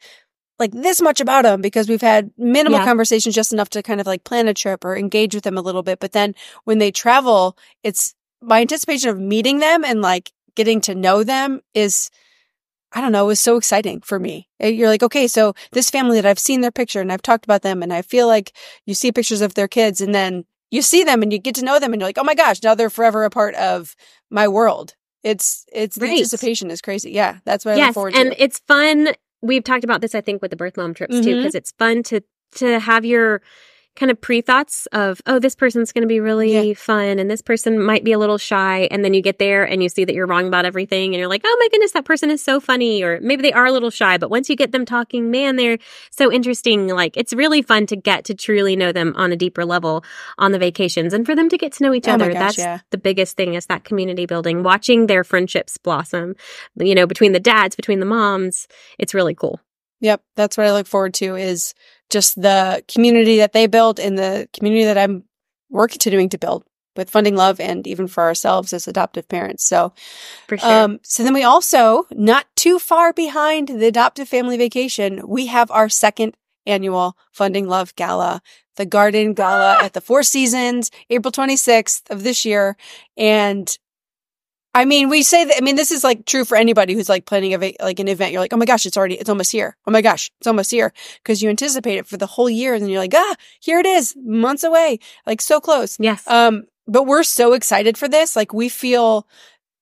like 0.59 0.71
this 0.73 1.01
much 1.01 1.19
about 1.19 1.43
them 1.43 1.59
because 1.61 1.89
we've 1.89 2.01
had 2.01 2.29
minimal 2.37 2.79
Yeah. 2.79 2.85
conversations 2.85 3.33
just 3.33 3.51
enough 3.51 3.69
to 3.71 3.81
kind 3.81 3.99
of 3.99 4.05
like 4.05 4.23
plan 4.23 4.47
a 4.47 4.53
trip 4.53 4.85
or 4.85 4.95
engage 4.95 5.33
with 5.33 5.43
them 5.43 5.57
a 5.57 5.61
little 5.61 5.81
bit 5.81 5.99
but 5.99 6.11
then 6.11 6.35
when 6.65 6.77
they 6.77 6.91
travel 6.91 7.57
it's 7.83 8.13
my 8.41 8.61
anticipation 8.61 9.09
of 9.09 9.19
meeting 9.19 9.59
them 9.59 9.83
and 9.85 10.01
like 10.01 10.31
getting 10.55 10.81
to 10.81 10.95
know 10.95 11.23
them 11.23 11.61
is 11.73 12.09
I 12.93 12.99
don't 12.99 13.13
know, 13.13 13.29
is 13.29 13.39
so 13.39 13.55
exciting 13.55 14.01
for 14.01 14.19
me. 14.19 14.49
Uh, 14.61 14.67
You're 14.67 14.89
like, 14.89 15.01
okay, 15.01 15.25
so 15.25 15.53
this 15.71 15.89
family 15.89 16.19
that 16.19 16.27
I've 16.29 16.37
seen 16.39 16.59
their 16.59 16.71
picture 16.73 16.99
and 16.99 17.09
I've 17.09 17.21
talked 17.21 17.45
about 17.45 17.61
them 17.61 17.81
and 17.81 17.93
I 17.93 18.01
feel 18.01 18.27
like 18.27 18.51
you 18.85 18.93
see 18.93 19.13
pictures 19.13 19.39
of 19.39 19.53
their 19.53 19.69
kids 19.69 20.01
and 20.01 20.13
then 20.13 20.43
you 20.71 20.81
see 20.81 21.05
them 21.05 21.21
and 21.23 21.31
you 21.31 21.39
get 21.39 21.55
to 21.55 21.63
know 21.63 21.79
them 21.79 21.93
and 21.93 22.01
you're 22.01 22.07
like, 22.09 22.17
oh 22.17 22.23
my 22.25 22.35
gosh, 22.35 22.61
now 22.61 22.75
they're 22.75 22.89
forever 22.89 23.23
a 23.23 23.29
part 23.29 23.55
of 23.55 23.95
my 24.29 24.45
world. 24.49 24.95
It's, 25.23 25.65
it's 25.71 25.95
the 25.95 26.07
Right. 26.07 26.11
anticipation 26.17 26.69
is 26.69 26.81
crazy. 26.81 27.11
Yeah. 27.11 27.37
That's 27.45 27.63
what 27.63 27.71
I 27.71 27.75
look 27.75 27.85
yes. 27.85 27.93
forward 27.93 28.15
And 28.15 28.35
it's 28.37 28.59
fun. 28.67 29.09
We've 29.41 29.63
talked 29.63 29.85
about 29.85 30.01
this, 30.01 30.13
I 30.13 30.19
think, 30.19 30.41
with 30.41 30.51
the 30.51 30.57
birth 30.57 30.75
mom 30.75 30.93
trips 30.93 31.15
too, 31.21 31.35
Mhm. 31.35 31.37
because 31.37 31.55
it's 31.55 31.71
fun 31.79 32.03
to, 32.03 32.21
to 32.55 32.79
have 32.79 33.05
your 33.05 33.41
kind 33.95 34.09
of 34.09 34.19
pre 34.21 34.39
thoughts 34.41 34.87
of, 34.93 35.21
oh, 35.25 35.37
this 35.37 35.53
person's 35.55 35.91
going 35.91 36.03
to 36.03 36.07
be 36.07 36.19
really 36.21 36.69
Yeah. 36.69 36.73
fun 36.75 37.19
and 37.19 37.29
this 37.29 37.41
person 37.41 37.83
might 37.83 38.03
be 38.03 38.13
a 38.13 38.17
little 38.19 38.37
shy. 38.37 38.87
And 38.89 39.03
then 39.03 39.13
you 39.13 39.21
get 39.21 39.37
there 39.37 39.63
and 39.63 39.83
you 39.83 39.89
see 39.89 40.05
that 40.05 40.15
you're 40.15 40.25
wrong 40.27 40.47
about 40.47 40.65
everything 40.65 41.13
and 41.13 41.19
you're 41.19 41.27
like, 41.27 41.41
oh 41.43 41.57
my 41.59 41.67
goodness, 41.71 41.91
that 41.91 42.05
person 42.05 42.31
is 42.31 42.41
so 42.41 42.59
funny. 42.61 43.03
Or 43.03 43.19
maybe 43.21 43.41
they 43.41 43.51
are 43.51 43.65
a 43.65 43.71
little 43.71 43.89
shy, 43.89 44.17
but 44.17 44.29
once 44.29 44.49
you 44.49 44.55
get 44.55 44.71
them 44.71 44.85
talking, 44.85 45.29
man, 45.29 45.57
they're 45.57 45.77
so 46.09 46.31
interesting. 46.31 46.87
Like 46.87 47.17
it's 47.17 47.33
really 47.33 47.61
fun 47.61 47.85
to 47.87 47.95
get 47.97 48.25
to 48.25 48.33
truly 48.33 48.75
know 48.77 48.91
them 48.93 49.13
on 49.17 49.31
a 49.33 49.35
deeper 49.35 49.65
level 49.65 50.03
on 50.37 50.51
the 50.53 50.59
vacations 50.59 51.13
and 51.13 51.25
for 51.25 51.35
them 51.35 51.49
to 51.49 51.57
get 51.57 51.73
to 51.73 51.83
know 51.83 51.93
each 51.93 52.07
Oh 52.07 52.13
other. 52.13 52.31
gosh, 52.31 52.39
That's 52.55 52.57
yeah. 52.59 52.79
the 52.91 52.97
biggest 52.97 53.35
thing 53.35 53.55
is 53.55 53.65
that 53.65 53.83
community 53.83 54.25
building, 54.25 54.63
watching 54.63 55.07
their 55.07 55.23
friendships 55.25 55.77
blossom, 55.77 56.35
you 56.77 56.95
know, 56.95 57.05
between 57.07 57.33
the 57.33 57.39
dads, 57.41 57.75
between 57.75 57.99
the 57.99 58.05
moms. 58.05 58.67
It's 58.97 59.13
really 59.13 59.35
cool. 59.35 59.59
Yep. 60.01 60.21
That's 60.35 60.57
what 60.57 60.67
I 60.67 60.71
look 60.71 60.87
forward 60.87 61.13
to 61.15 61.35
is 61.35 61.73
just 62.09 62.41
the 62.41 62.83
community 62.87 63.37
that 63.37 63.53
they 63.53 63.67
built 63.67 63.99
and 63.99 64.17
the 64.17 64.49
community 64.53 64.85
that 64.85 64.97
I'm 64.97 65.23
working 65.69 65.93
continuing 65.93 66.29
to 66.29 66.37
build 66.37 66.65
with 66.95 67.09
funding 67.09 67.35
love 67.35 67.59
and 67.59 67.87
even 67.87 68.07
for 68.07 68.23
ourselves 68.23 68.73
as 68.73 68.87
adoptive 68.87 69.27
parents. 69.29 69.65
So, 69.65 69.93
sure. 70.49 70.59
Um, 70.63 70.99
so 71.03 71.23
then 71.23 71.33
we 71.33 71.43
also, 71.43 72.05
not 72.11 72.47
too 72.55 72.79
far 72.79 73.13
behind 73.13 73.69
the 73.69 73.87
adoptive 73.87 74.27
family 74.27 74.57
vacation, 74.57 75.21
we 75.25 75.45
have 75.45 75.71
our 75.71 75.87
second 75.87 76.35
annual 76.65 77.17
Funding 77.31 77.67
Love 77.67 77.95
Gala, 77.95 78.41
the 78.75 78.85
Garden 78.85 79.33
Gala 79.33 79.77
at 79.81 79.93
the 79.93 80.01
Four 80.01 80.23
Seasons, 80.23 80.91
April 81.09 81.31
26th 81.31 82.09
of 82.09 82.23
this 82.23 82.45
year. 82.45 82.75
And 83.17 83.77
I 84.73 84.85
mean, 84.85 85.09
we 85.09 85.21
say 85.23 85.43
that, 85.45 85.57
I 85.57 85.61
mean, 85.61 85.75
this 85.75 85.91
is 85.91 86.03
like 86.03 86.25
true 86.25 86.45
for 86.45 86.55
anybody 86.55 86.93
who's 86.93 87.09
like 87.09 87.25
planning 87.25 87.53
a, 87.53 87.57
va- 87.57 87.73
like 87.81 87.99
an 87.99 88.07
event. 88.07 88.31
You're 88.31 88.39
like, 88.41 88.53
oh 88.53 88.57
my 88.57 88.65
gosh, 88.65 88.85
it's 88.85 88.95
already, 88.95 89.15
it's 89.15 89.29
almost 89.29 89.51
here. 89.51 89.75
Oh 89.85 89.91
my 89.91 90.01
gosh, 90.01 90.31
it's 90.39 90.47
almost 90.47 90.71
here. 90.71 90.93
Cause 91.25 91.41
you 91.41 91.49
anticipate 91.49 91.97
it 91.97 92.07
for 92.07 92.15
the 92.17 92.25
whole 92.25 92.49
year. 92.49 92.73
And 92.73 92.81
then 92.81 92.89
you're 92.89 93.01
like, 93.01 93.13
ah, 93.13 93.35
here 93.59 93.79
it 93.79 93.85
is, 93.85 94.15
months 94.17 94.63
away, 94.63 94.99
like 95.25 95.41
so 95.41 95.59
close. 95.59 95.97
yes. 95.99 96.25
Um, 96.27 96.63
but 96.87 97.03
we're 97.03 97.23
so 97.23 97.53
excited 97.53 97.97
for 97.97 98.07
this. 98.07 98.35
Like 98.35 98.53
we 98.53 98.69
feel 98.69 99.27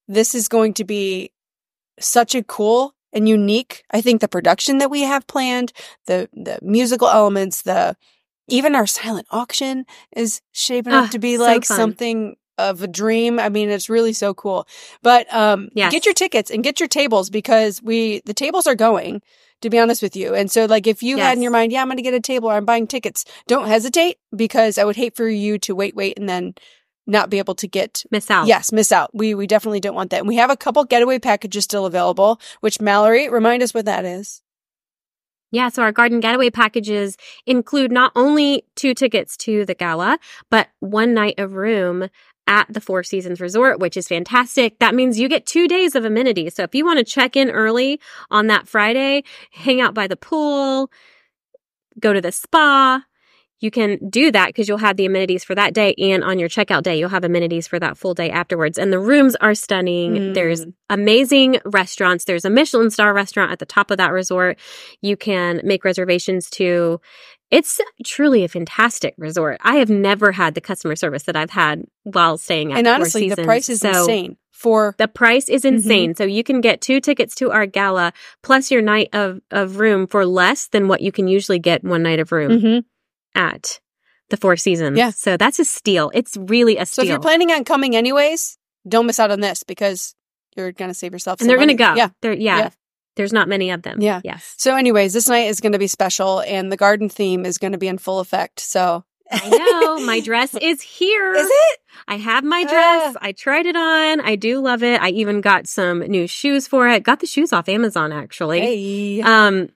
this 0.08 0.34
is 0.34 0.48
going 0.48 0.74
to 0.74 0.84
be 0.84 1.30
such 2.00 2.34
a 2.34 2.42
cool 2.42 2.94
and 3.12 3.28
unique. 3.28 3.84
I 3.90 4.00
think 4.00 4.20
the 4.20 4.28
production 4.28 4.78
that 4.78 4.90
we 4.90 5.02
have 5.02 5.26
planned, 5.26 5.72
the 6.06 6.28
the 6.32 6.58
musical 6.62 7.08
elements, 7.08 7.62
the 7.62 7.96
even 8.48 8.74
our 8.74 8.86
silent 8.86 9.26
auction 9.30 9.84
is 10.16 10.40
shaping 10.52 10.92
up 10.92 11.04
Ah, 11.04 11.10
to 11.12 11.18
be 11.18 11.38
like 11.38 11.64
fun. 11.64 11.76
something 11.76 12.36
of 12.68 12.82
a 12.82 12.86
dream. 12.88 13.38
I 13.38 13.48
mean, 13.48 13.70
it's 13.70 13.88
really 13.88 14.12
so 14.12 14.34
cool. 14.34 14.66
But 15.02 15.32
um 15.34 15.68
Yes. 15.74 15.92
get 15.92 16.04
your 16.04 16.14
tickets 16.14 16.50
and 16.50 16.62
get 16.64 16.80
your 16.80 16.88
tables 16.88 17.30
because 17.30 17.82
we 17.82 18.20
the 18.26 18.34
tables 18.34 18.66
are 18.66 18.74
going 18.74 19.22
to 19.62 19.70
be 19.70 19.78
honest 19.78 20.02
with 20.02 20.16
you. 20.16 20.34
And 20.34 20.50
so 20.50 20.64
like 20.66 20.86
if 20.86 21.02
you 21.02 21.18
had 21.18 21.36
in 21.36 21.42
your 21.42 21.52
mind, 21.52 21.72
yeah, 21.72 21.82
I'm 21.82 21.88
going 21.88 21.96
to 21.98 22.02
get 22.02 22.14
a 22.14 22.20
table 22.20 22.48
or 22.48 22.54
I'm 22.54 22.64
buying 22.64 22.86
tickets, 22.86 23.24
don't 23.46 23.68
hesitate 23.68 24.16
because 24.34 24.78
I 24.78 24.84
would 24.84 24.96
hate 24.96 25.16
for 25.16 25.28
you 25.28 25.58
to 25.60 25.74
wait 25.74 25.94
wait 25.94 26.18
and 26.18 26.28
then 26.28 26.54
not 27.06 27.28
be 27.30 27.38
able 27.38 27.54
to 27.56 27.66
get 27.66 28.04
Miss 28.10 28.30
out. 28.30 28.46
yes, 28.46 28.70
miss 28.72 28.92
out. 28.92 29.10
We 29.12 29.34
we 29.34 29.46
definitely 29.46 29.80
don't 29.80 29.96
want 29.96 30.10
that. 30.10 30.20
And 30.20 30.28
we 30.28 30.36
have 30.36 30.50
a 30.50 30.56
couple 30.56 30.84
getaway 30.84 31.18
packages 31.18 31.64
still 31.64 31.84
available, 31.86 32.40
which 32.60 32.80
Mallory, 32.80 33.28
remind 33.28 33.62
us 33.62 33.74
what 33.74 33.86
that 33.86 34.04
is. 34.04 34.42
Yeah, 35.52 35.68
so 35.68 35.82
our 35.82 35.90
garden 35.90 36.20
getaway 36.20 36.50
packages 36.50 37.16
include 37.44 37.90
not 37.90 38.12
only 38.14 38.64
two 38.76 38.94
tickets 38.94 39.36
to 39.38 39.64
the 39.64 39.74
gala, 39.74 40.18
but 40.48 40.68
one 40.78 41.12
night 41.12 41.34
of 41.38 41.54
room 41.54 42.08
at 42.50 42.66
the 42.68 42.80
Four 42.80 43.04
Seasons 43.04 43.40
Resort, 43.40 43.78
which 43.78 43.96
is 43.96 44.08
fantastic. 44.08 44.80
That 44.80 44.94
means 44.94 45.20
you 45.20 45.28
get 45.28 45.46
two 45.46 45.68
days 45.68 45.94
of 45.94 46.04
amenities. 46.04 46.56
So 46.56 46.64
if 46.64 46.74
you 46.74 46.84
want 46.84 46.98
to 46.98 47.04
check 47.04 47.36
in 47.36 47.48
early 47.48 48.00
on 48.28 48.48
that 48.48 48.66
Friday, 48.66 49.22
hang 49.52 49.80
out 49.80 49.94
by 49.94 50.08
the 50.08 50.16
pool, 50.16 50.90
go 52.00 52.12
to 52.12 52.20
the 52.20 52.32
spa, 52.32 53.04
you 53.60 53.70
can 53.70 54.08
do 54.08 54.32
that 54.32 54.48
because 54.48 54.68
you'll 54.68 54.78
have 54.78 54.96
the 54.96 55.06
amenities 55.06 55.44
for 55.44 55.54
that 55.54 55.74
day. 55.74 55.94
And 55.94 56.24
on 56.24 56.38
your 56.38 56.48
checkout 56.48 56.82
day, 56.82 56.98
you'll 56.98 57.10
have 57.10 57.24
amenities 57.24 57.68
for 57.68 57.78
that 57.78 57.96
full 57.96 58.14
day 58.14 58.30
afterwards. 58.30 58.78
And 58.78 58.92
the 58.92 58.98
rooms 58.98 59.36
are 59.36 59.54
stunning. 59.54 60.14
Mm. 60.14 60.34
There's 60.34 60.66
amazing 60.88 61.60
restaurants. 61.64 62.24
There's 62.24 62.46
a 62.46 62.50
Michelin 62.50 62.90
star 62.90 63.14
restaurant 63.14 63.52
at 63.52 63.58
the 63.58 63.66
top 63.66 63.90
of 63.90 63.98
that 63.98 64.12
resort. 64.12 64.58
You 65.02 65.16
can 65.16 65.60
make 65.62 65.84
reservations 65.84 66.50
to. 66.50 67.00
It's 67.50 67.80
truly 68.04 68.44
a 68.44 68.48
fantastic 68.48 69.14
resort. 69.18 69.58
I 69.62 69.76
have 69.76 69.90
never 69.90 70.32
had 70.32 70.54
the 70.54 70.60
customer 70.60 70.94
service 70.96 71.24
that 71.24 71.36
I've 71.36 71.50
had 71.50 71.84
while 72.04 72.38
staying 72.38 72.72
at 72.72 72.78
And 72.78 72.86
Four 72.86 72.94
honestly, 72.94 73.28
the 73.28 73.42
price 73.44 73.68
is 73.68 73.80
So 73.80 73.88
insane 73.88 74.36
for 74.52 74.94
The 74.98 75.08
price 75.08 75.48
is 75.48 75.62
Mm-hmm. 75.62 75.74
insane. 75.76 76.14
So 76.14 76.24
you 76.24 76.44
can 76.44 76.60
get 76.60 76.80
two 76.80 77.00
tickets 77.00 77.34
to 77.36 77.50
our 77.50 77.66
gala 77.66 78.12
plus 78.42 78.70
your 78.70 78.82
night 78.82 79.08
of, 79.12 79.40
of 79.50 79.78
room 79.78 80.06
for 80.06 80.24
less 80.26 80.68
than 80.68 80.86
what 80.86 81.00
you 81.00 81.10
can 81.12 81.26
usually 81.28 81.58
get 81.58 81.82
one 81.82 82.02
night 82.02 82.20
of 82.20 82.30
room 82.30 82.60
Mhm. 82.60 82.84
at 83.34 83.80
the 84.28 84.36
Four 84.36 84.56
Seasons. 84.56 84.96
Yeah. 84.96 85.10
So 85.10 85.36
that's 85.36 85.58
a 85.58 85.64
steal. 85.64 86.10
It's 86.14 86.36
really 86.36 86.76
a 86.76 86.86
steal. 86.86 87.02
So 87.02 87.06
if 87.06 87.08
you're 87.08 87.18
planning 87.20 87.50
on 87.50 87.64
coming 87.64 87.96
anyways, 87.96 88.58
don't 88.88 89.06
miss 89.06 89.18
out 89.18 89.30
on 89.32 89.40
this 89.40 89.64
because 89.64 90.14
you're 90.56 90.72
going 90.72 90.90
to 90.90 90.94
save 90.94 91.12
yourself 91.12 91.40
and 91.40 91.48
they're 91.50 91.56
going 91.56 91.68
to 91.68 91.74
go. 91.74 91.94
Yeah. 91.94 92.10
They're, 92.22 92.32
yeah, 92.34 92.58
Yeah. 92.58 92.70
There's 93.16 93.32
not 93.32 93.48
many 93.48 93.70
of 93.70 93.82
them. 93.82 94.00
Yeah. 94.00 94.20
Yes. 94.24 94.54
So 94.58 94.76
anyways, 94.76 95.12
this 95.12 95.28
night 95.28 95.48
is 95.48 95.60
going 95.60 95.72
to 95.72 95.78
be 95.78 95.86
special 95.88 96.40
and 96.40 96.70
the 96.70 96.76
garden 96.76 97.08
theme 97.08 97.44
is 97.44 97.58
going 97.58 97.72
to 97.72 97.78
be 97.78 97.88
in 97.88 97.98
full 97.98 98.20
effect. 98.20 98.60
So 98.60 99.04
I 99.30 99.48
know. 99.48 100.04
My 100.06 100.20
dress 100.24 100.54
is 100.54 100.80
here. 100.80 101.34
Is 101.34 101.46
it? 101.50 101.78
I 102.08 102.16
have 102.16 102.44
my 102.44 102.62
dress. 102.64 103.14
Ah. 103.16 103.18
I 103.20 103.32
tried 103.32 103.66
it 103.66 103.76
on. 103.76 104.20
I 104.20 104.36
do 104.36 104.60
love 104.60 104.82
it. 104.82 105.00
I 105.02 105.10
even 105.10 105.40
got 105.40 105.66
some 105.66 106.00
new 106.00 106.26
shoes 106.26 106.66
for 106.66 106.88
it. 106.88 107.02
Got 107.02 107.20
the 107.20 107.26
shoes 107.26 107.52
off 107.52 107.68
Amazon 107.68 108.12
actually. 108.12 108.60
Hey. 108.60 109.20
Um, 109.22 109.68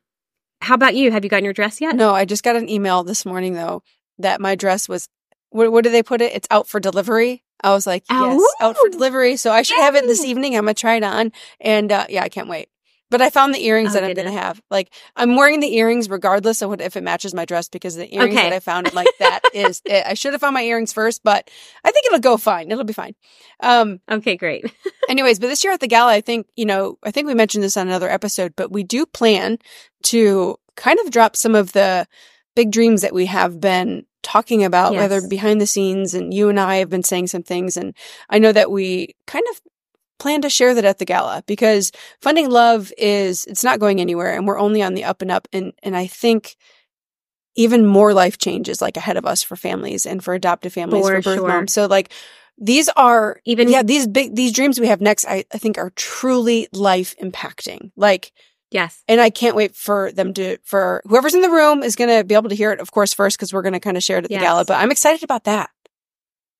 how 0.61 0.75
about 0.75 0.95
you? 0.95 1.11
Have 1.11 1.25
you 1.25 1.31
gotten 1.31 1.45
your 1.45 1.53
dress 1.53 1.81
yet? 1.81 1.95
No, 1.97 2.15
I 2.15 2.25
just 2.25 2.43
got 2.45 2.57
an 2.57 2.69
email 2.71 3.03
this 3.05 3.27
morning 3.27 3.55
though 3.55 3.83
that 4.19 4.41
my 4.41 4.55
dress 4.55 4.89
was 4.89 5.09
what, 5.51 5.71
what 5.71 5.85
do 5.85 5.91
they 5.91 6.03
put 6.03 6.21
it? 6.21 6.33
It's 6.35 6.49
out 6.51 6.67
for 6.67 6.81
delivery. 6.81 7.45
I 7.63 7.71
was 7.73 7.87
like, 7.87 8.05
yes, 8.11 8.41
Oh. 8.41 8.49
out 8.61 8.77
for 8.77 8.89
delivery. 8.89 9.37
So 9.37 9.53
I 9.53 9.63
should 9.63 9.79
have 9.81 9.95
it 9.95 10.07
this 10.07 10.25
evening. 10.25 10.57
I'm 10.57 10.65
gonna 10.65 10.75
try 10.75 10.97
it 10.97 11.05
on, 11.05 11.33
and 11.61 11.93
uh, 11.93 12.07
yeah, 12.09 12.23
I 12.23 12.29
can't 12.29 12.49
wait. 12.49 12.69
But 13.15 13.23
I 13.23 13.31
found 13.31 13.55
the 13.55 13.65
earrings 13.65 13.91
Oh, 13.91 13.95
that 13.95 14.03
I'm 14.05 14.15
gonna 14.15 14.33
have. 14.33 14.61
Like 14.71 14.93
I'm 15.15 15.37
wearing 15.37 15.61
the 15.61 15.73
earrings 15.77 16.11
regardless 16.11 16.63
of 16.63 16.71
what 16.71 16.81
if 16.81 16.97
it 16.97 17.03
matches 17.05 17.33
my 17.33 17.45
dress 17.45 17.69
because 17.69 17.95
the 17.95 18.13
earrings 18.13 18.35
Okay. 18.37 18.49
that 18.49 18.53
I 18.53 18.59
found, 18.59 18.89
I'm 18.89 18.95
like 18.95 19.07
that 19.21 19.41
is 19.55 19.81
it. 19.85 20.05
I 20.05 20.15
should 20.15 20.33
have 20.33 20.41
found 20.41 20.55
my 20.55 20.65
earrings 20.65 20.93
first, 20.93 21.23
but 21.23 21.49
I 21.85 21.93
think 21.93 22.07
it'll 22.07 22.19
go 22.19 22.37
fine. 22.37 22.73
It'll 22.73 22.83
be 22.83 22.93
fine. 22.93 23.15
Um, 23.61 24.01
Okay, 24.11 24.37
great. 24.37 24.65
anyways, 25.09 25.39
but 25.39 25.47
this 25.47 25.63
year 25.63 25.73
at 25.73 25.79
the 25.79 25.87
gala, 25.87 26.11
I 26.13 26.21
think, 26.21 26.49
you 26.57 26.65
know, 26.67 26.99
I 27.05 27.13
think 27.13 27.29
we 27.29 27.35
mentioned 27.35 27.63
this 27.63 27.77
on 27.77 27.87
another 27.87 28.11
episode, 28.11 28.55
but 28.57 28.73
we 28.73 28.83
do 28.83 29.07
plan 29.07 29.59
to 30.05 30.57
kind 30.75 30.99
of 31.05 31.13
drop 31.13 31.37
some 31.37 31.55
of 31.55 31.71
the 31.73 32.09
big 32.57 32.73
dreams 32.73 33.03
that 33.03 33.15
we 33.15 33.27
have 33.27 33.61
been 33.61 34.05
talking 34.25 34.65
about, 34.65 34.93
yes. 34.93 35.01
whether 35.01 35.29
behind 35.29 35.61
the 35.61 35.67
scenes 35.67 36.15
and 36.15 36.33
you 36.35 36.49
and 36.49 36.59
I 36.59 36.77
have 36.77 36.91
been 36.91 37.03
saying 37.05 37.29
some 37.29 37.43
things. 37.45 37.77
And 37.77 37.95
I 38.29 38.39
know 38.39 38.51
that 38.53 38.71
we 38.71 39.15
kind 39.27 39.45
of 39.51 39.61
plan 40.19 40.43
to 40.43 40.51
share 40.51 40.75
that 40.75 40.85
at 40.85 40.99
the 40.99 41.05
gala 41.05 41.43
because 41.47 41.93
funding 42.21 42.51
love 42.51 42.93
is, 42.99 43.45
it's 43.47 43.65
not 43.65 43.81
going 43.81 44.01
anywhere 44.01 44.35
and 44.35 44.47
we're 44.47 44.59
only 44.59 44.83
on 44.83 44.95
the 44.95 45.05
up 45.05 45.23
and 45.23 45.31
up. 45.31 45.49
And, 45.53 45.73
and 45.83 45.97
I 45.97 46.07
think 46.07 46.57
even 47.57 47.87
more 47.87 48.13
life 48.13 48.39
changes 48.39 48.83
like 48.83 48.97
ahead 48.97 49.17
of 49.17 49.27
us 49.27 49.43
for 49.43 49.57
families 49.57 50.07
and 50.07 50.23
for 50.23 50.35
adoptive 50.35 50.73
families, 50.73 51.07
for, 51.07 51.23
for 51.23 51.31
birth 51.31 51.39
sure. 51.39 51.49
moms. 51.49 51.73
So 51.73 51.87
like, 51.87 52.13
these 52.57 52.89
are 52.91 53.41
even, 53.45 53.69
yeah, 53.69 53.83
these 53.83 54.07
big, 54.07 54.37
these 54.37 54.53
dreams 54.53 54.79
we 54.79 54.87
have 54.87 55.01
next, 55.01 55.27
I, 55.27 55.45
I 55.53 55.59
think 55.59 55.77
are 55.77 55.91
truly 55.91 56.69
life 56.73 57.15
impacting. 57.21 57.91
Like, 57.97 58.33
Yes. 58.71 59.05
And 59.07 59.21
I 59.21 59.31
can't 59.31 59.55
wait 59.55 59.77
for 59.77 60.11
them 60.11 60.35
to, 60.35 60.59
for 60.65 61.01
whoever's 61.05 61.35
in 61.35 61.43
the 61.43 61.51
room 61.51 61.85
is 61.85 61.95
going 61.95 62.11
to 62.11 62.25
be 62.25 62.35
able 62.35 62.49
to 62.49 62.57
hear 62.57 62.73
it, 62.73 62.81
of 62.81 62.91
course, 62.91 63.15
first, 63.15 63.37
because 63.37 63.53
we're 63.53 63.63
going 63.63 63.75
to 63.75 63.79
kind 63.79 63.97
of 63.97 64.03
share 64.03 64.19
it 64.19 64.25
at 64.25 64.33
yes. 64.33 64.41
the 64.41 64.45
gala. 64.45 64.65
But 64.65 64.81
I'm 64.81 64.91
excited 64.91 65.23
about 65.23 65.45
that. 65.45 65.71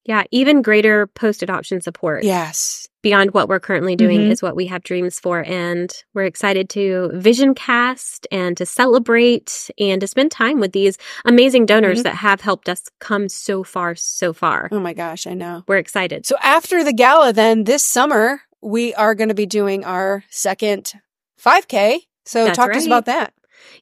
Yeah. 0.05 0.25
Even 0.31 0.63
greater 0.63 1.07
post 1.07 1.43
adoption 1.43 1.81
support. 1.81 2.25
Yes. 2.25 2.89
Beyond 3.03 3.33
what 3.33 3.49
we're 3.49 3.61
currently 3.61 3.97
doing 3.97 4.21
mm-hmm. 4.21 4.33
is 4.33 4.43
what 4.43 4.57
we 4.57 4.67
have 4.67 4.83
dreams 4.83 5.19
for. 5.19 5.45
And 5.45 5.93
we're 6.15 6.25
excited 6.25 6.71
to 6.71 7.11
vision 7.15 7.55
cast 7.55 8.27
and 8.31 8.57
to 8.57 8.65
celebrate 8.65 9.71
and 9.79 10.01
to 10.01 10.07
spend 10.07 10.31
time 10.31 10.61
with 10.61 10.73
these 10.73 10.97
amazing 11.25 11.67
donors 11.67 11.99
mm-hmm. 11.99 12.05
that 12.05 12.17
have 12.17 12.41
helped 12.41 12.69
us 12.69 12.85
come 13.01 13.29
so 13.29 13.63
far, 13.63 13.95
so 13.95 14.33
far. 14.33 14.69
Oh 14.73 14.81
my 14.81 14.95
gosh. 14.95 15.27
I 15.27 15.35
know. 15.35 15.65
We're 15.69 15.79
excited. 15.79 16.27
So 16.27 16.37
after 16.43 16.83
the 16.83 16.93
gala, 16.93 17.33
then 17.33 17.65
this 17.65 17.83
summer, 17.83 18.41
we 18.63 18.95
are 18.95 19.15
going 19.15 19.29
to 19.29 19.35
be 19.35 19.47
doing 19.47 19.85
our 19.85 20.25
second 20.31 20.95
5K. 21.43 22.01
So 22.25 22.47
That's 22.47 22.57
talk 22.57 22.69
right. 22.69 22.75
to 22.75 22.79
us 22.79 22.87
about 22.87 23.07
that. 23.07 23.35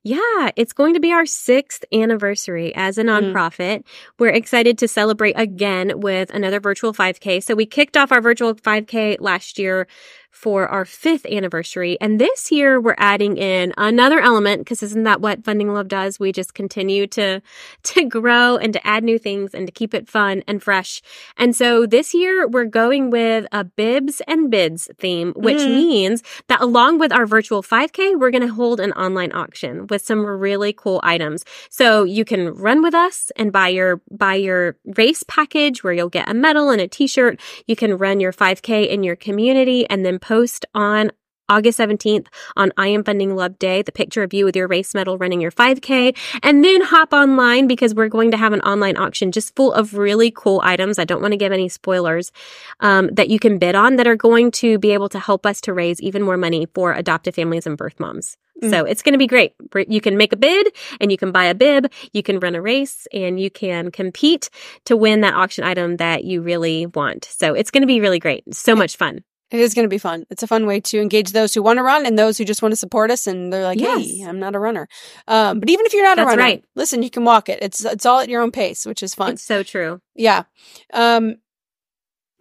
Yeah, 0.02 0.50
it's 0.56 0.72
going 0.72 0.94
to 0.94 1.00
be 1.00 1.12
our 1.12 1.26
sixth 1.26 1.84
anniversary 1.92 2.74
as 2.74 2.98
a 2.98 3.04
mm-hmm. 3.04 3.26
nonprofit. 3.26 3.78
Mm. 3.78 3.84
We're 4.18 4.28
excited 4.28 4.78
to 4.78 4.88
celebrate 4.88 5.34
again 5.38 6.00
with 6.00 6.30
another 6.30 6.60
virtual 6.60 6.92
5K. 6.92 7.42
So 7.42 7.54
we 7.54 7.66
kicked 7.66 7.96
off 7.96 8.12
our 8.12 8.20
virtual 8.20 8.54
5K 8.54 9.16
last 9.20 9.58
year 9.58 9.86
for 10.32 10.66
our 10.66 10.84
fifth 10.84 11.26
anniversary. 11.26 11.96
And 12.00 12.18
this 12.18 12.50
year 12.50 12.80
we're 12.80 12.96
adding 12.96 13.36
in 13.36 13.72
another 13.76 14.18
element 14.18 14.62
because 14.62 14.82
isn't 14.82 15.04
that 15.04 15.20
what 15.20 15.44
Funding 15.44 15.72
Love 15.72 15.88
does? 15.88 16.18
We 16.18 16.32
just 16.32 16.54
continue 16.54 17.06
to, 17.08 17.42
to 17.82 18.04
grow 18.04 18.56
and 18.56 18.72
to 18.72 18.84
add 18.84 19.04
new 19.04 19.18
things 19.18 19.54
and 19.54 19.66
to 19.68 19.72
keep 19.72 19.94
it 19.94 20.08
fun 20.08 20.42
and 20.48 20.62
fresh. 20.62 21.02
And 21.36 21.54
so 21.54 21.86
this 21.86 22.14
year 22.14 22.48
we're 22.48 22.64
going 22.64 23.10
with 23.10 23.46
a 23.52 23.62
bibs 23.62 24.22
and 24.26 24.50
bids 24.50 24.88
theme, 24.98 25.34
which 25.36 25.58
mm. 25.58 25.68
means 25.68 26.22
that 26.48 26.62
along 26.62 26.98
with 26.98 27.12
our 27.12 27.26
virtual 27.26 27.62
5K, 27.62 28.18
we're 28.18 28.30
going 28.30 28.46
to 28.46 28.52
hold 28.52 28.80
an 28.80 28.92
online 28.92 29.32
auction 29.32 29.86
with 29.88 30.02
some 30.02 30.24
really 30.24 30.72
cool 30.72 30.98
items. 31.04 31.44
So 31.68 32.04
you 32.04 32.24
can 32.24 32.54
run 32.54 32.82
with 32.82 32.94
us 32.94 33.30
and 33.36 33.52
buy 33.52 33.68
your, 33.68 34.00
buy 34.10 34.34
your 34.34 34.76
race 34.96 35.22
package 35.28 35.84
where 35.84 35.92
you'll 35.92 36.08
get 36.08 36.28
a 36.28 36.34
medal 36.34 36.70
and 36.70 36.80
a 36.80 36.88
t-shirt. 36.88 37.38
You 37.66 37.76
can 37.76 37.98
run 37.98 38.18
your 38.18 38.32
5K 38.32 38.88
in 38.88 39.02
your 39.02 39.14
community 39.14 39.86
and 39.90 40.06
then 40.06 40.18
post 40.22 40.64
on 40.74 41.10
August 41.52 41.78
17th 41.78 42.28
on 42.56 42.72
I 42.78 42.88
Am 42.88 43.04
Funding 43.04 43.36
Love 43.36 43.58
Day, 43.58 43.82
the 43.82 43.92
picture 43.92 44.22
of 44.22 44.32
you 44.32 44.46
with 44.46 44.56
your 44.56 44.68
race 44.68 44.94
medal 44.94 45.18
running 45.18 45.40
your 45.40 45.50
5K, 45.50 46.16
and 46.42 46.64
then 46.64 46.80
hop 46.80 47.12
online 47.12 47.66
because 47.66 47.94
we're 47.94 48.08
going 48.08 48.30
to 48.30 48.38
have 48.38 48.54
an 48.54 48.60
online 48.62 48.96
auction 48.96 49.32
just 49.32 49.54
full 49.54 49.72
of 49.72 49.94
really 49.94 50.30
cool 50.30 50.62
items. 50.64 50.98
I 50.98 51.04
don't 51.04 51.20
want 51.20 51.32
to 51.32 51.36
give 51.36 51.52
any 51.52 51.68
spoilers 51.68 52.32
um, 52.80 53.08
that 53.12 53.28
you 53.28 53.38
can 53.38 53.58
bid 53.58 53.74
on 53.74 53.96
that 53.96 54.06
are 54.06 54.16
going 54.16 54.50
to 54.52 54.78
be 54.78 54.92
able 54.92 55.10
to 55.10 55.18
help 55.18 55.44
us 55.44 55.60
to 55.62 55.74
raise 55.74 56.00
even 56.00 56.22
more 56.22 56.38
money 56.38 56.66
for 56.74 56.94
adoptive 56.94 57.34
families 57.34 57.66
and 57.66 57.76
birth 57.76 58.00
moms. 58.00 58.38
Mm. 58.62 58.70
So 58.70 58.84
it's 58.84 59.02
going 59.02 59.12
to 59.12 59.18
be 59.18 59.26
great. 59.26 59.54
You 59.88 60.00
can 60.00 60.16
make 60.16 60.32
a 60.32 60.36
bid 60.36 60.74
and 61.00 61.10
you 61.10 61.18
can 61.18 61.32
buy 61.32 61.44
a 61.44 61.54
bib, 61.54 61.92
you 62.12 62.22
can 62.22 62.38
run 62.38 62.54
a 62.54 62.62
race 62.62 63.06
and 63.12 63.38
you 63.38 63.50
can 63.50 63.90
compete 63.90 64.48
to 64.86 64.96
win 64.96 65.20
that 65.20 65.34
auction 65.34 65.64
item 65.64 65.96
that 65.96 66.24
you 66.24 66.40
really 66.40 66.86
want. 66.86 67.24
So 67.24 67.52
it's 67.54 67.70
going 67.70 67.82
to 67.82 67.86
be 67.86 68.00
really 68.00 68.18
great. 68.20 68.54
So 68.54 68.74
much 68.74 68.96
fun. 68.96 69.24
It 69.52 69.60
is 69.60 69.74
going 69.74 69.84
to 69.84 69.88
be 69.88 69.98
fun. 69.98 70.24
It's 70.30 70.42
a 70.42 70.46
fun 70.46 70.66
way 70.66 70.80
to 70.80 71.00
engage 71.00 71.32
those 71.32 71.52
who 71.52 71.62
want 71.62 71.76
to 71.76 71.82
run 71.82 72.06
and 72.06 72.18
those 72.18 72.38
who 72.38 72.44
just 72.44 72.62
want 72.62 72.72
to 72.72 72.76
support 72.76 73.10
us. 73.10 73.26
And 73.26 73.52
they're 73.52 73.64
like, 73.64 73.78
yes. 73.78 74.00
"Hey, 74.00 74.22
I'm 74.22 74.40
not 74.40 74.54
a 74.54 74.58
runner." 74.58 74.88
Um, 75.28 75.60
but 75.60 75.68
even 75.68 75.84
if 75.84 75.92
you're 75.92 76.02
not 76.02 76.16
That's 76.16 76.26
a 76.26 76.30
runner, 76.30 76.42
right. 76.42 76.64
listen, 76.74 77.02
you 77.02 77.10
can 77.10 77.24
walk 77.24 77.48
it. 77.48 77.58
It's 77.60 77.84
it's 77.84 78.06
all 78.06 78.20
at 78.20 78.28
your 78.28 78.42
own 78.42 78.50
pace, 78.50 78.86
which 78.86 79.02
is 79.02 79.14
fun. 79.14 79.34
It's 79.34 79.44
so 79.44 79.62
true. 79.62 80.00
Yeah. 80.14 80.44
Um, 80.92 81.36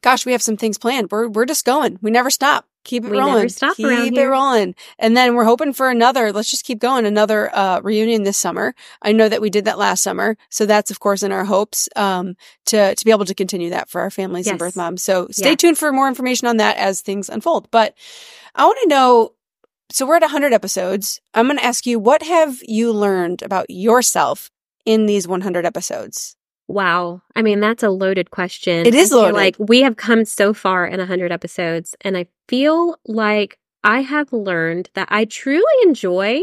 gosh, 0.01 0.25
we 0.25 0.31
have 0.31 0.41
some 0.41 0.57
things 0.57 0.77
planned. 0.77 1.11
We're 1.11 1.27
we're 1.27 1.45
just 1.45 1.65
going. 1.65 1.99
We 2.01 2.11
never 2.11 2.29
stop. 2.29 2.65
Keep 2.83 3.05
it 3.05 3.11
we 3.11 3.17
rolling. 3.19 3.50
stop 3.50 3.75
keep 3.75 4.17
it 4.17 4.27
rolling. 4.27 4.73
And 4.97 5.15
then 5.15 5.35
we're 5.35 5.43
hoping 5.43 5.71
for 5.71 5.89
another. 5.89 6.31
Let's 6.31 6.50
just 6.50 6.65
keep 6.65 6.79
going. 6.79 7.05
Another 7.05 7.55
uh, 7.55 7.79
reunion 7.83 8.23
this 8.23 8.38
summer. 8.38 8.73
I 9.01 9.11
know 9.11 9.29
that 9.29 9.41
we 9.41 9.50
did 9.50 9.65
that 9.65 9.77
last 9.77 10.01
summer, 10.01 10.35
so 10.50 10.65
that's 10.65 10.89
of 10.89 11.00
course 11.00 11.21
in 11.21 11.31
our 11.31 11.45
hopes 11.45 11.88
um, 11.95 12.35
to 12.65 12.95
to 12.95 13.05
be 13.05 13.11
able 13.11 13.25
to 13.25 13.35
continue 13.35 13.69
that 13.69 13.89
for 13.89 14.01
our 14.01 14.09
families 14.09 14.47
yes. 14.47 14.53
and 14.53 14.59
birth 14.59 14.75
moms. 14.75 15.03
So 15.03 15.27
stay 15.31 15.51
yeah. 15.51 15.55
tuned 15.55 15.77
for 15.77 15.91
more 15.91 16.07
information 16.07 16.47
on 16.47 16.57
that 16.57 16.77
as 16.77 17.01
things 17.01 17.29
unfold. 17.29 17.69
But 17.71 17.95
I 18.55 18.65
want 18.65 18.79
to 18.81 18.88
know. 18.88 19.33
So 19.91 20.05
we're 20.05 20.15
at 20.15 20.21
100 20.21 20.53
episodes. 20.53 21.19
I'm 21.33 21.47
going 21.47 21.57
to 21.57 21.65
ask 21.65 21.85
you, 21.85 22.00
what 22.00 22.23
have 22.23 22.59
you 22.63 22.93
learned 22.93 23.41
about 23.41 23.65
yourself 23.69 24.50
in 24.85 25.05
these 25.05 25.27
100 25.27 25.65
episodes? 25.65 26.38
Wow. 26.71 27.21
I 27.35 27.41
mean, 27.41 27.59
that's 27.59 27.83
a 27.83 27.89
loaded 27.89 28.31
question. 28.31 28.85
It 28.85 28.95
is 28.95 29.11
loaded. 29.11 29.33
Like 29.33 29.55
we 29.59 29.81
have 29.81 29.97
come 29.97 30.25
so 30.25 30.53
far 30.53 30.85
in 30.85 30.99
100 30.99 31.31
episodes, 31.31 31.95
and 32.01 32.17
I 32.17 32.27
feel 32.47 32.97
like 33.05 33.57
I 33.83 34.01
have 34.01 34.31
learned 34.31 34.89
that 34.93 35.07
I 35.11 35.25
truly 35.25 35.63
enjoy 35.83 36.39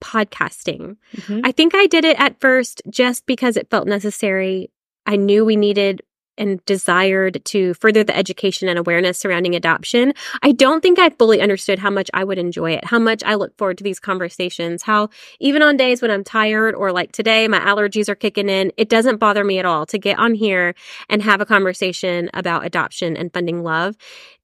podcasting. 0.00 0.96
Mm-hmm. 1.16 1.40
I 1.44 1.52
think 1.52 1.74
I 1.74 1.86
did 1.86 2.04
it 2.04 2.18
at 2.20 2.40
first 2.40 2.82
just 2.88 3.26
because 3.26 3.56
it 3.56 3.70
felt 3.70 3.88
necessary. 3.88 4.70
I 5.06 5.16
knew 5.16 5.44
we 5.44 5.56
needed 5.56 6.02
and 6.38 6.64
desired 6.64 7.44
to 7.46 7.74
further 7.74 8.02
the 8.02 8.16
education 8.16 8.68
and 8.68 8.78
awareness 8.78 9.18
surrounding 9.18 9.54
adoption, 9.54 10.14
I 10.42 10.52
don't 10.52 10.80
think 10.80 10.98
I 10.98 11.10
fully 11.10 11.40
understood 11.40 11.78
how 11.78 11.90
much 11.90 12.10
I 12.14 12.24
would 12.24 12.38
enjoy 12.38 12.72
it, 12.72 12.84
how 12.84 12.98
much 12.98 13.22
I 13.24 13.34
look 13.34 13.56
forward 13.58 13.78
to 13.78 13.84
these 13.84 14.00
conversations, 14.00 14.82
how 14.82 15.10
even 15.40 15.62
on 15.62 15.76
days 15.76 16.00
when 16.00 16.10
I'm 16.10 16.24
tired 16.24 16.74
or 16.74 16.92
like 16.92 17.12
today, 17.12 17.48
my 17.48 17.60
allergies 17.60 18.08
are 18.08 18.14
kicking 18.14 18.48
in, 18.48 18.72
it 18.76 18.88
doesn't 18.88 19.18
bother 19.18 19.44
me 19.44 19.58
at 19.58 19.66
all 19.66 19.84
to 19.86 19.98
get 19.98 20.18
on 20.18 20.34
here 20.34 20.74
and 21.08 21.22
have 21.22 21.40
a 21.40 21.46
conversation 21.46 22.30
about 22.32 22.64
adoption 22.64 23.16
and 23.16 23.32
funding 23.32 23.62
love. 23.62 23.96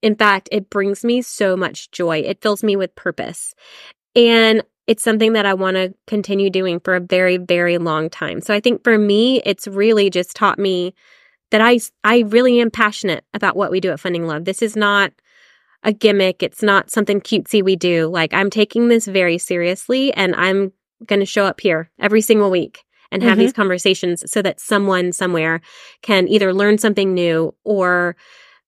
In 0.03 0.17
fact, 0.17 0.49
it 0.53 0.69
brings 0.69 1.05
me 1.05 1.23
so 1.23 1.57
much 1.57 1.91
joy. 1.91 2.19
It 2.19 2.43
fills 2.43 2.63
me 2.63 2.77
with 2.77 2.95
purpose. 2.95 3.55
And 4.17 4.63
it's 4.87 5.03
something 5.03 5.33
that 5.33 5.47
I 5.47 5.55
want 5.55 5.77
to 5.77 5.95
continue 6.07 6.51
doing 6.51 6.79
for 6.81 6.95
a 6.95 7.01
very, 7.01 7.39
very 7.39 7.79
long 7.79 8.11
time. 8.11 8.41
So 8.41 8.53
I 8.53 8.61
think 8.61 8.85
for 8.85 8.99
me, 8.99 9.41
it's 9.47 9.67
really 9.67 10.11
just 10.11 10.37
taught 10.37 10.59
me 10.59 10.95
that 11.55 11.61
I 11.61 11.79
I 12.03 12.25
really 12.27 12.61
am 12.61 12.73
passionate 12.73 13.25
about 13.33 13.55
what 13.55 13.71
we 13.71 13.79
do 13.79 13.93
at 13.93 14.01
Funding 14.01 14.27
Love. 14.27 14.45
This 14.45 14.61
is 14.61 14.75
not 14.75 15.13
a 15.85 15.93
gimmick. 15.93 16.43
It's 16.43 16.65
not 16.65 16.91
something 16.91 17.21
cutesy 17.21 17.63
we 17.63 17.77
do. 17.77 18.09
Like 18.09 18.35
I'm 18.35 18.51
taking 18.51 18.89
this 18.89 19.07
very 19.07 19.39
seriously 19.39 20.13
and 20.15 20.35
I'm 20.35 20.73
going 21.07 21.21
to 21.21 21.27
show 21.27 21.45
up 21.45 21.61
here 21.61 21.93
every 22.01 22.23
single 22.23 22.51
week 22.51 22.83
and 23.13 23.23
have 23.23 23.35
mm-hmm. 23.35 23.41
these 23.43 23.53
conversations 23.53 24.25
so 24.27 24.43
that 24.43 24.59
someone 24.59 25.13
somewhere 25.13 25.61
can 26.03 26.27
either 26.27 26.53
learn 26.53 26.77
something 26.77 27.15
new 27.15 27.55
or 27.63 28.17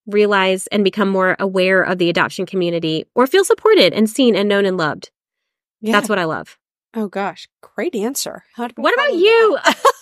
realize 0.06 0.68
and 0.68 0.84
become 0.84 1.08
more 1.08 1.34
aware 1.40 1.82
of 1.82 1.98
the 1.98 2.08
adoption 2.08 2.46
community 2.46 3.04
or 3.16 3.26
feel 3.26 3.42
supported 3.42 3.94
and 3.94 4.08
seen 4.08 4.36
and 4.36 4.48
known 4.48 4.64
and 4.64 4.76
loved. 4.76 5.10
Yeah. 5.80 5.90
That's 5.90 6.08
what 6.08 6.20
I 6.20 6.24
love. 6.24 6.56
Oh 6.94 7.08
gosh, 7.08 7.48
great 7.62 7.96
answer. 7.96 8.44
what 8.56 8.94
about 8.94 9.12
you? 9.12 9.58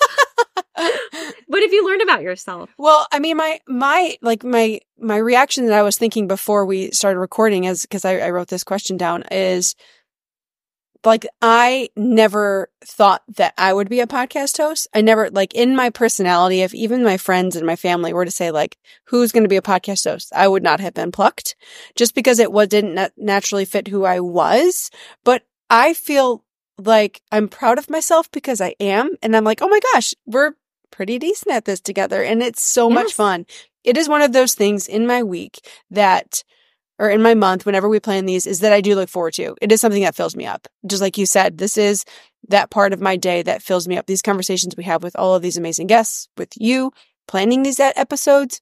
what 1.46 1.62
have 1.62 1.72
you 1.72 1.86
learned 1.86 2.02
about 2.02 2.22
yourself? 2.22 2.70
Well, 2.78 3.06
I 3.12 3.18
mean, 3.18 3.36
my, 3.36 3.60
my, 3.68 4.16
like 4.22 4.44
my, 4.44 4.80
my 4.98 5.16
reaction 5.16 5.66
that 5.66 5.78
I 5.78 5.82
was 5.82 5.96
thinking 5.96 6.26
before 6.26 6.66
we 6.66 6.90
started 6.90 7.20
recording 7.20 7.64
is 7.64 7.82
because 7.82 8.04
I, 8.04 8.18
I 8.18 8.30
wrote 8.30 8.48
this 8.48 8.64
question 8.64 8.96
down 8.96 9.24
is 9.30 9.74
like, 11.04 11.26
I 11.42 11.90
never 11.96 12.70
thought 12.82 13.22
that 13.36 13.54
I 13.58 13.72
would 13.72 13.90
be 13.90 14.00
a 14.00 14.06
podcast 14.06 14.56
host. 14.56 14.88
I 14.94 15.02
never, 15.02 15.30
like, 15.30 15.54
in 15.54 15.76
my 15.76 15.90
personality, 15.90 16.62
if 16.62 16.74
even 16.74 17.04
my 17.04 17.18
friends 17.18 17.56
and 17.56 17.66
my 17.66 17.76
family 17.76 18.12
were 18.12 18.24
to 18.24 18.30
say, 18.30 18.50
like, 18.50 18.78
who's 19.06 19.32
going 19.32 19.42
to 19.42 19.48
be 19.48 19.56
a 19.56 19.62
podcast 19.62 20.10
host, 20.10 20.32
I 20.34 20.48
would 20.48 20.62
not 20.62 20.80
have 20.80 20.94
been 20.94 21.12
plucked 21.12 21.56
just 21.94 22.14
because 22.14 22.38
it 22.38 22.52
was, 22.52 22.68
didn't 22.68 23.12
naturally 23.18 23.66
fit 23.66 23.88
who 23.88 24.04
I 24.04 24.20
was. 24.20 24.90
But 25.24 25.42
I 25.68 25.92
feel 25.92 26.42
like 26.78 27.20
I'm 27.30 27.48
proud 27.48 27.78
of 27.78 27.90
myself 27.90 28.30
because 28.30 28.60
I 28.60 28.74
am. 28.80 29.10
And 29.22 29.36
I'm 29.36 29.44
like, 29.44 29.60
oh 29.60 29.68
my 29.68 29.80
gosh, 29.92 30.14
we're 30.26 30.52
pretty 30.91 31.19
decent 31.19 31.55
at 31.55 31.64
this 31.64 31.81
together. 31.81 32.23
And 32.23 32.43
it's 32.43 32.62
so 32.62 32.88
yes. 32.88 32.95
much 32.95 33.12
fun. 33.12 33.47
It 33.83 33.97
is 33.97 34.09
one 34.09 34.23
of 34.23 34.33
those 34.33 34.55
things 34.55 34.87
in 34.87 35.07
my 35.07 35.23
week 35.23 35.67
that, 35.91 36.43
or 36.99 37.11
in 37.11 37.23
my 37.23 37.35
month, 37.35 37.67
whenever 37.67 37.88
we 37.88 38.00
plan 38.00 38.26
these, 38.26 38.47
is 38.47 38.61
that 38.61 38.73
I 38.73 38.81
do 38.81 38.95
look 38.95 39.09
forward 39.09 39.35
to. 39.35 39.55
It 39.61 39.73
is 39.73 39.81
something 39.81 40.03
that 40.03 40.14
fills 40.14 40.37
me 40.37 40.47
up. 40.47 40.67
Just 40.87 41.03
like 41.03 41.19
you 41.19 41.26
said, 41.26 41.59
this 41.59 41.76
is 41.76 42.05
that 42.49 42.71
part 42.71 42.93
of 42.93 43.00
my 43.00 43.17
day 43.17 43.43
that 43.43 43.62
fills 43.62 43.88
me 43.88 43.97
up. 43.97 44.07
These 44.07 44.23
conversations 44.23 44.76
we 44.76 44.85
have 44.85 45.03
with 45.03 45.17
all 45.17 45.35
of 45.35 45.43
these 45.43 45.57
amazing 45.57 45.87
guests, 45.87 46.29
with 46.37 46.53
you, 46.57 46.93
planning 47.26 47.62
these 47.62 47.81
episodes 47.81 48.61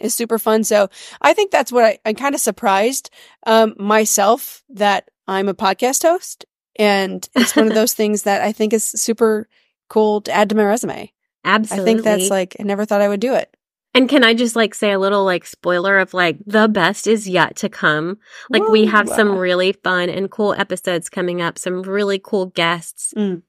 is 0.00 0.14
super 0.14 0.38
fun. 0.38 0.64
So 0.64 0.88
I 1.20 1.34
think 1.34 1.50
that's 1.50 1.72
what 1.72 1.84
I, 1.84 1.98
I'm 2.04 2.14
kind 2.14 2.34
of 2.34 2.40
surprised 2.40 3.10
um, 3.46 3.74
myself 3.78 4.62
that 4.70 5.08
I'm 5.26 5.48
a 5.48 5.54
podcast 5.54 6.02
host. 6.02 6.44
And 6.76 7.26
it's 7.34 7.56
one 7.56 7.68
of 7.68 7.74
those 7.74 7.94
things 7.94 8.24
that 8.24 8.42
I 8.42 8.52
think 8.52 8.72
is 8.72 8.84
super 8.84 9.48
cool 9.88 10.20
to 10.22 10.32
add 10.32 10.48
to 10.50 10.54
my 10.54 10.64
resume. 10.64 11.13
Absolutely. 11.44 11.90
I 11.90 11.94
think 11.94 12.04
that's 12.04 12.30
like, 12.30 12.56
I 12.58 12.62
never 12.62 12.84
thought 12.84 13.00
I 13.00 13.08
would 13.08 13.20
do 13.20 13.34
it. 13.34 13.54
And 13.96 14.08
can 14.08 14.24
I 14.24 14.34
just 14.34 14.56
like 14.56 14.74
say 14.74 14.90
a 14.90 14.98
little 14.98 15.24
like 15.24 15.46
spoiler 15.46 15.98
of 15.98 16.12
like 16.14 16.38
the 16.44 16.66
best 16.66 17.06
is 17.06 17.28
yet 17.28 17.54
to 17.56 17.68
come? 17.68 18.18
Like 18.50 18.66
we 18.68 18.86
have 18.86 19.08
some 19.08 19.36
really 19.36 19.72
fun 19.72 20.10
and 20.10 20.30
cool 20.30 20.52
episodes 20.54 21.08
coming 21.08 21.40
up, 21.40 21.58
some 21.58 21.82
really 21.82 22.18
cool 22.18 22.46
guests. 22.46 23.14
Mm. 23.16 23.42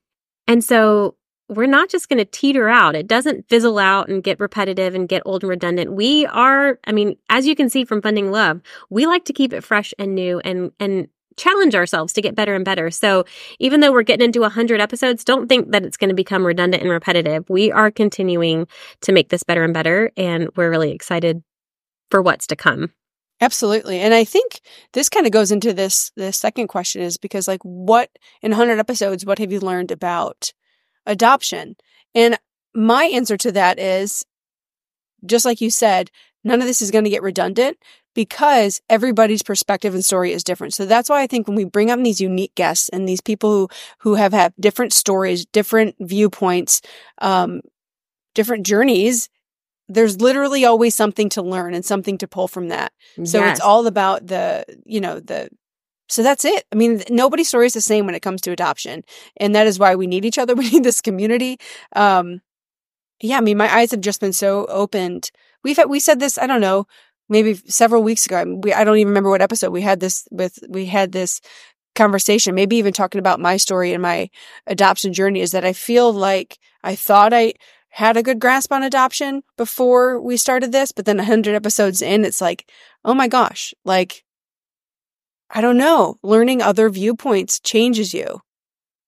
And 0.48 0.64
so 0.64 1.16
we're 1.50 1.68
not 1.68 1.90
just 1.90 2.10
going 2.10 2.18
to 2.18 2.26
teeter 2.26 2.70
out. 2.70 2.96
It 2.96 3.08
doesn't 3.08 3.50
fizzle 3.50 3.80
out 3.80 4.08
and 4.08 4.24
get 4.24 4.40
repetitive 4.40 4.94
and 4.96 5.10
get 5.10 5.24
old 5.26 5.44
and 5.44 5.50
redundant. 5.50 5.94
We 5.94 6.26
are, 6.28 6.80
I 6.86 6.92
mean, 6.92 7.18
as 7.30 7.46
you 7.48 7.56
can 7.56 7.70
see 7.70 7.86
from 7.86 8.02
Funding 8.02 8.32
Love, 8.32 8.62
we 8.90 9.06
like 9.06 9.26
to 9.26 9.34
keep 9.34 9.54
it 9.54 9.64
fresh 9.64 9.94
and 9.98 10.16
new 10.16 10.40
and, 10.40 10.72
and 10.80 11.08
challenge 11.38 11.76
ourselves 11.76 12.14
to 12.14 12.22
get 12.22 12.36
better 12.36 12.56
and 12.56 12.66
better. 12.66 12.90
So 12.92 13.26
even 13.60 13.80
though 13.80 13.92
we're 13.92 14.04
getting 14.04 14.26
into 14.26 14.42
100 14.42 14.80
episodes, 14.80 15.24
don't 15.24 15.48
think 15.48 15.72
that 15.72 15.84
it's 15.84 15.98
going 15.98 16.10
to 16.10 16.16
become 16.16 16.46
redundant 16.46 16.84
and 16.84 16.92
repetitive. 16.92 17.50
We 17.50 17.72
are 17.72 17.92
continuing 17.92 18.68
to 19.02 19.12
make 19.12 19.30
this 19.30 19.44
better 19.44 19.64
and 19.64 19.74
better. 19.74 20.12
And 20.16 20.50
we're 20.56 20.70
really 20.70 20.92
excited 20.92 21.44
for 22.10 22.22
what's 22.22 22.48
to 22.48 22.56
come. 22.56 22.92
Absolutely. 23.42 24.00
And 24.00 24.14
I 24.14 24.24
think 24.24 24.62
this 24.94 25.10
kind 25.10 25.26
of 25.26 25.32
goes 25.32 25.52
into 25.52 25.74
this, 25.74 26.12
the 26.16 26.32
second 26.32 26.68
question 26.68 27.02
is 27.02 27.18
because 27.18 27.48
like 27.48 27.62
what 27.64 28.10
in 28.42 28.52
100 28.52 28.80
episodes, 28.80 29.26
what 29.26 29.40
have 29.40 29.52
you 29.52 29.60
learned 29.60 29.92
about 29.92 30.54
adoption? 31.06 31.76
And 32.14 32.40
my 32.74 33.06
answer 33.06 33.36
to 33.38 33.52
that 33.52 33.78
is 33.78 34.26
just 35.26 35.46
like 35.46 35.60
you 35.60 35.70
said, 35.70 36.12
none 36.46 36.62
of 36.62 36.68
this 36.68 36.82
is 36.82 36.92
going 36.92 37.04
to 37.04 37.10
get 37.10 37.24
redundant 37.24 37.78
because 38.16 38.82
everybody's 38.90 39.44
perspective 39.44 39.94
and 39.94 40.04
story 40.04 40.32
is 40.32 40.44
different. 40.44 40.74
So 40.74 40.86
that's 40.86 41.10
why 41.10 41.22
I 41.22 41.28
think 41.28 41.48
when 41.48 41.56
we 41.56 41.66
bring 41.66 41.92
on 41.92 42.02
these 42.02 42.20
unique 42.22 42.56
guests 42.56 42.90
and 42.90 43.08
these 43.08 43.22
people 43.22 43.52
who, 43.52 43.70
who 44.00 44.16
have 44.16 44.34
had 44.34 44.54
different 44.60 44.94
stories, 44.94 45.46
different 45.46 45.96
viewpoints, 46.00 46.82
um, 47.20 47.62
different 48.34 48.66
journeys, 48.66 49.30
there's 49.88 50.20
literally 50.20 50.66
always 50.66 50.96
something 50.96 51.30
to 51.30 51.44
learn 51.44 51.76
and 51.76 51.86
something 51.86 52.18
to 52.18 52.28
pull 52.28 52.48
from 52.48 52.70
that. 52.70 52.92
So 53.24 53.40
Yes. 53.40 53.58
it's 53.58 53.66
all 53.66 53.86
about 53.86 54.26
the, 54.26 54.66
you 54.86 55.00
know, 55.00 55.20
the, 55.20 55.50
so 56.08 56.24
that's 56.24 56.46
it. 56.46 56.66
I 56.72 56.76
mean, 56.76 57.04
nobody's 57.10 57.48
story 57.50 57.66
is 57.68 57.74
the 57.74 57.82
same 57.82 58.06
when 58.06 58.16
it 58.16 58.22
comes 58.22 58.42
to 58.42 58.52
adoption. 58.52 59.04
And 59.38 59.54
that 59.56 59.68
is 59.68 59.78
why 59.78 59.96
we 59.96 60.08
need 60.08 60.26
each 60.26 60.38
other. 60.38 60.56
We 60.58 60.70
need 60.70 60.84
this 60.84 61.02
community. 61.02 61.60
Um, 61.96 62.42
yeah, 63.22 63.38
I 63.38 63.42
mean, 63.42 63.58
my 63.58 63.74
eyes 63.74 63.92
have 63.92 64.02
just 64.02 64.22
been 64.22 64.34
so 64.34 64.66
opened. 64.68 65.32
We've 65.64 65.78
had, 65.78 65.90
we 65.90 66.00
said 66.00 66.20
this, 66.20 66.38
I 66.38 66.48
don't 66.48 66.62
know, 66.62 66.86
maybe 67.30 67.56
several 67.56 68.04
weeks 68.04 68.26
ago. 68.26 68.38
I, 68.38 68.44
we, 68.44 68.74
I 68.74 68.84
don't 68.84 68.98
even 68.98 69.10
remember 69.10 69.30
what 69.30 69.42
episode 69.42 69.72
we 69.72 69.82
had 69.82 70.00
this 70.00 70.28
with, 70.32 70.60
we 70.70 70.86
had 70.86 71.12
this 71.12 71.42
conversation, 71.96 72.56
maybe 72.56 72.76
even 72.76 72.94
talking 72.94 73.20
about 73.20 73.40
my 73.40 73.58
story 73.58 73.94
and 73.94 74.02
my 74.02 74.30
adoption 74.68 75.14
journey 75.14 75.42
is 75.42 75.52
that 75.52 75.66
I 75.66 75.74
feel 75.74 76.12
like 76.12 76.60
I 76.84 76.96
thought 76.96 77.34
I 77.34 77.54
had 77.90 78.18
a 78.18 78.24
good 78.24 78.40
grasp 78.40 78.72
on 78.72 78.84
adoption 78.84 79.42
before 79.58 80.20
we 80.20 80.38
started 80.38 80.72
this, 80.72 80.92
but 80.92 81.06
then 81.06 81.18
a 81.18 81.24
100 81.24 81.56
episodes 81.56 82.02
in, 82.02 82.26
it's 82.26 82.42
like, 82.42 82.70
oh 83.06 83.14
my 83.14 83.28
gosh, 83.28 83.74
like, 83.86 84.26
I 85.50 85.62
don't 85.62 85.78
know, 85.78 86.20
learning 86.22 86.62
other 86.62 86.90
viewpoints 86.90 87.60
changes 87.60 88.14
you. 88.14 88.42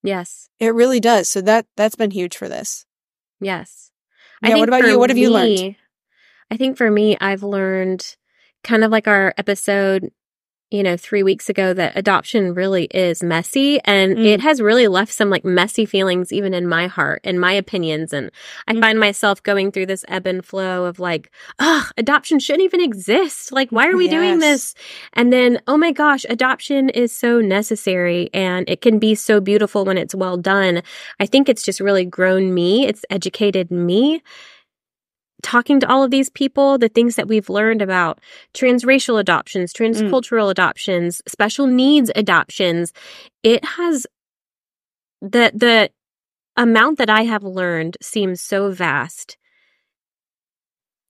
Yes. 0.04 0.48
It 0.60 0.74
really 0.74 1.02
does. 1.02 1.28
So 1.28 1.42
that, 1.42 1.66
that's 1.76 1.96
been 1.96 2.12
huge 2.12 2.38
for 2.38 2.48
this. 2.48 2.86
Yes. 3.42 3.92
Yeah, 4.42 4.56
what 4.56 4.70
about 4.70 4.86
you? 4.86 4.98
What 4.98 5.10
have 5.10 5.18
you 5.18 5.32
learned? 5.32 5.76
I 6.52 6.58
think 6.58 6.78
for 6.78 6.90
me, 6.90 7.18
I've 7.20 7.44
learned 7.44 8.16
kind 8.64 8.84
of 8.84 8.92
like 8.92 9.08
our 9.08 9.34
episode, 9.38 10.10
you 10.72 10.84
know, 10.84 10.98
three 10.98 11.24
weeks 11.24 11.50
ago 11.50 11.74
that 11.74 11.94
adoption 11.96 12.54
really 12.54 12.86
is 12.86 13.24
messy 13.24 13.80
and 13.86 14.18
Mm. 14.18 14.26
it 14.26 14.42
has 14.42 14.62
really 14.62 14.88
left 14.90 15.14
some 15.14 15.30
like 15.30 15.46
messy 15.46 15.86
feelings 15.86 16.34
even 16.34 16.54
in 16.54 16.68
my 16.68 16.88
heart 16.88 17.22
and 17.24 17.40
my 17.40 17.54
opinions. 17.54 18.12
And 18.12 18.32
I 18.68 18.74
Mm. 18.74 18.82
find 18.82 19.00
myself 19.00 19.42
going 19.44 19.72
through 19.72 19.86
this 19.86 20.04
ebb 20.10 20.28
and 20.28 20.44
flow 20.46 20.84
of 20.86 21.00
like, 21.00 21.32
ugh, 21.60 21.86
adoption 21.98 22.40
shouldn't 22.40 22.66
even 22.66 22.82
exist. 22.82 23.52
Like, 23.54 23.72
why 23.72 23.88
are 23.88 23.96
we 23.96 24.08
doing 24.10 24.40
this? 24.40 24.74
And 25.14 25.32
then, 25.32 25.62
oh 25.68 25.78
my 25.78 25.92
gosh, 25.94 26.26
adoption 26.30 26.90
is 26.90 27.14
so 27.14 27.40
necessary 27.40 28.30
and 28.34 28.70
it 28.70 28.82
can 28.82 29.00
be 29.00 29.16
so 29.16 29.40
beautiful 29.40 29.86
when 29.86 29.98
it's 29.98 30.16
well 30.16 30.36
done. 30.38 30.82
I 31.20 31.26
think 31.28 31.48
it's 31.48 31.64
just 31.64 31.80
really 31.80 32.04
grown 32.06 32.54
me. 32.54 32.86
It's 32.88 33.06
educated 33.10 33.72
me. 33.72 34.22
Talking 35.48 35.80
to 35.80 35.90
all 35.90 36.04
of 36.04 36.12
these 36.12 36.30
people, 36.30 36.78
the 36.78 36.90
things 36.90 37.16
that 37.16 37.30
we've 37.30 37.50
learned 37.50 37.82
about 37.82 38.20
transracial 38.54 39.18
adoptions, 39.18 39.72
mm. 39.72 39.78
transcultural 39.80 40.52
adoptions, 40.52 41.22
special 41.26 41.68
needs 41.68 42.12
adoptions, 42.18 42.92
it 43.44 43.64
has 43.64 44.06
the 45.22 45.54
the 45.56 45.90
amount 46.58 46.98
that 46.98 47.10
I 47.10 47.22
have 47.24 47.46
learned 47.46 47.96
seems 48.02 48.42
so 48.42 48.72
vast. 48.72 49.38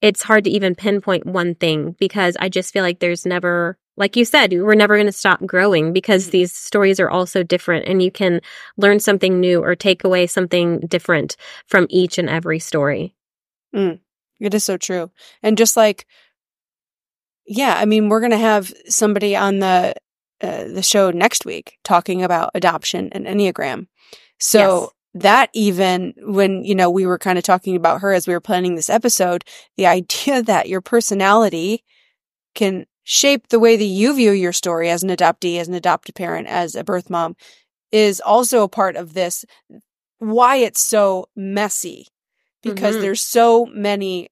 It's 0.00 0.22
hard 0.22 0.44
to 0.44 0.50
even 0.50 0.76
pinpoint 0.76 1.26
one 1.26 1.56
thing 1.56 1.96
because 1.98 2.36
I 2.38 2.48
just 2.48 2.72
feel 2.72 2.84
like 2.84 3.00
there's 3.00 3.26
never 3.26 3.76
like 3.96 4.14
you 4.14 4.24
said, 4.24 4.52
we're 4.52 4.76
never 4.76 4.94
going 4.94 5.06
to 5.06 5.12
stop 5.12 5.44
growing 5.46 5.92
because 5.92 6.28
mm. 6.28 6.30
these 6.30 6.52
stories 6.54 7.00
are 7.00 7.10
all 7.10 7.26
so 7.26 7.42
different 7.42 7.88
and 7.88 8.00
you 8.00 8.12
can 8.12 8.40
learn 8.76 9.00
something 9.00 9.40
new 9.40 9.60
or 9.64 9.74
take 9.74 10.04
away 10.04 10.28
something 10.28 10.78
different 10.86 11.36
from 11.66 11.88
each 11.90 12.18
and 12.18 12.30
every 12.30 12.60
story. 12.60 13.16
Mm. 13.74 13.98
It 14.40 14.54
is 14.54 14.64
so 14.64 14.76
true. 14.76 15.10
And 15.42 15.58
just 15.58 15.76
like, 15.76 16.06
yeah, 17.46 17.74
I 17.78 17.84
mean, 17.86 18.08
we're 18.08 18.20
going 18.20 18.32
to 18.32 18.38
have 18.38 18.72
somebody 18.86 19.34
on 19.34 19.58
the, 19.58 19.94
uh, 20.40 20.64
the 20.64 20.82
show 20.82 21.10
next 21.10 21.44
week 21.44 21.78
talking 21.82 22.22
about 22.22 22.50
adoption 22.54 23.08
and 23.12 23.26
Enneagram. 23.26 23.86
So 24.38 24.58
Yes. 24.82 24.90
that 25.22 25.50
even 25.54 26.14
when, 26.18 26.64
you 26.64 26.74
know, 26.74 26.90
we 26.90 27.06
were 27.06 27.18
kind 27.18 27.38
of 27.38 27.44
talking 27.44 27.74
about 27.74 28.00
her 28.02 28.12
as 28.12 28.26
we 28.26 28.34
were 28.34 28.40
planning 28.40 28.74
this 28.74 28.90
episode, 28.90 29.44
the 29.76 29.86
idea 29.98 30.42
that 30.42 30.68
your 30.68 30.80
personality 30.80 31.84
can 32.54 32.86
shape 33.04 33.48
the 33.48 33.58
way 33.58 33.76
that 33.76 33.84
you 33.84 34.14
view 34.14 34.32
your 34.32 34.52
story 34.52 34.90
as 34.90 35.02
an 35.02 35.08
adoptee, 35.08 35.58
as 35.58 35.68
an 35.68 35.74
adopted 35.74 36.14
parent, 36.14 36.46
as 36.46 36.74
a 36.74 36.84
birth 36.84 37.08
mom 37.08 37.34
is 37.90 38.20
also 38.20 38.62
a 38.62 38.68
part 38.68 38.96
of 38.96 39.14
this. 39.14 39.46
Why 40.18 40.56
it's 40.56 40.80
so 40.82 41.28
messy 41.34 42.08
because 42.62 42.96
Mhm. 42.96 43.00
there's 43.00 43.20
so 43.20 43.66
many 43.66 44.28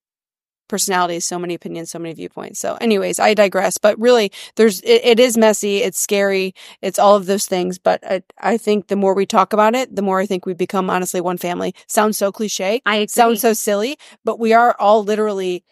personalities, 0.68 1.24
so 1.24 1.38
many 1.38 1.54
opinions, 1.54 1.90
so 1.92 1.98
many 1.98 2.12
viewpoints. 2.12 2.58
So 2.58 2.76
anyways, 2.80 3.20
I 3.20 3.34
digress, 3.34 3.78
but 3.78 3.96
really 4.00 4.32
there's, 4.56 4.80
it, 4.80 5.00
it 5.04 5.20
is 5.20 5.36
messy. 5.36 5.78
It's 5.78 6.00
scary. 6.00 6.54
It's 6.82 6.98
all 6.98 7.14
of 7.14 7.26
those 7.26 7.46
things. 7.46 7.78
But 7.78 8.04
I, 8.04 8.22
I 8.40 8.56
think 8.58 8.88
the 8.88 8.96
more 8.96 9.14
we 9.14 9.26
talk 9.26 9.52
about 9.52 9.76
it, 9.76 9.94
the 9.94 10.02
more 10.02 10.18
I 10.18 10.26
think 10.26 10.44
we 10.44 10.54
become 10.54 10.90
honestly 10.90 11.20
one 11.20 11.38
family. 11.38 11.72
Sounds 11.86 12.18
so 12.18 12.32
cliche. 12.32 12.82
I 12.84 12.96
agree. 12.96 13.06
Sounds 13.06 13.40
so 13.42 13.52
silly, 13.52 13.96
but 14.24 14.40
we 14.40 14.52
are 14.52 14.74
all 14.80 15.04
literally 15.04 15.62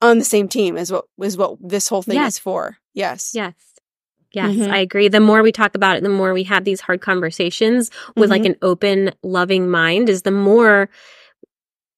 on 0.00 0.18
the 0.18 0.24
same 0.24 0.48
team 0.48 0.76
is 0.78 0.90
what, 0.90 1.04
is 1.20 1.36
what 1.36 1.56
this 1.60 1.88
whole 1.88 2.02
thing 2.02 2.14
Yes. 2.16 2.34
is 2.34 2.38
for. 2.38 2.78
Yes. 2.94 3.32
Yes. 3.34 3.52
Yes, 4.32 4.54
Mhm. 4.54 4.70
I 4.70 4.78
agree. 4.78 5.08
The 5.08 5.20
more 5.20 5.42
we 5.42 5.52
talk 5.52 5.74
about 5.74 5.96
it, 5.96 6.02
the 6.02 6.08
more 6.08 6.32
we 6.32 6.44
have 6.44 6.64
these 6.64 6.80
hard 6.80 7.00
conversations 7.00 7.90
with 8.16 8.30
like 8.30 8.44
an 8.44 8.56
open, 8.62 9.12
loving 9.22 9.68
mind, 9.68 10.08
is 10.08 10.22
the 10.22 10.30
more 10.30 10.88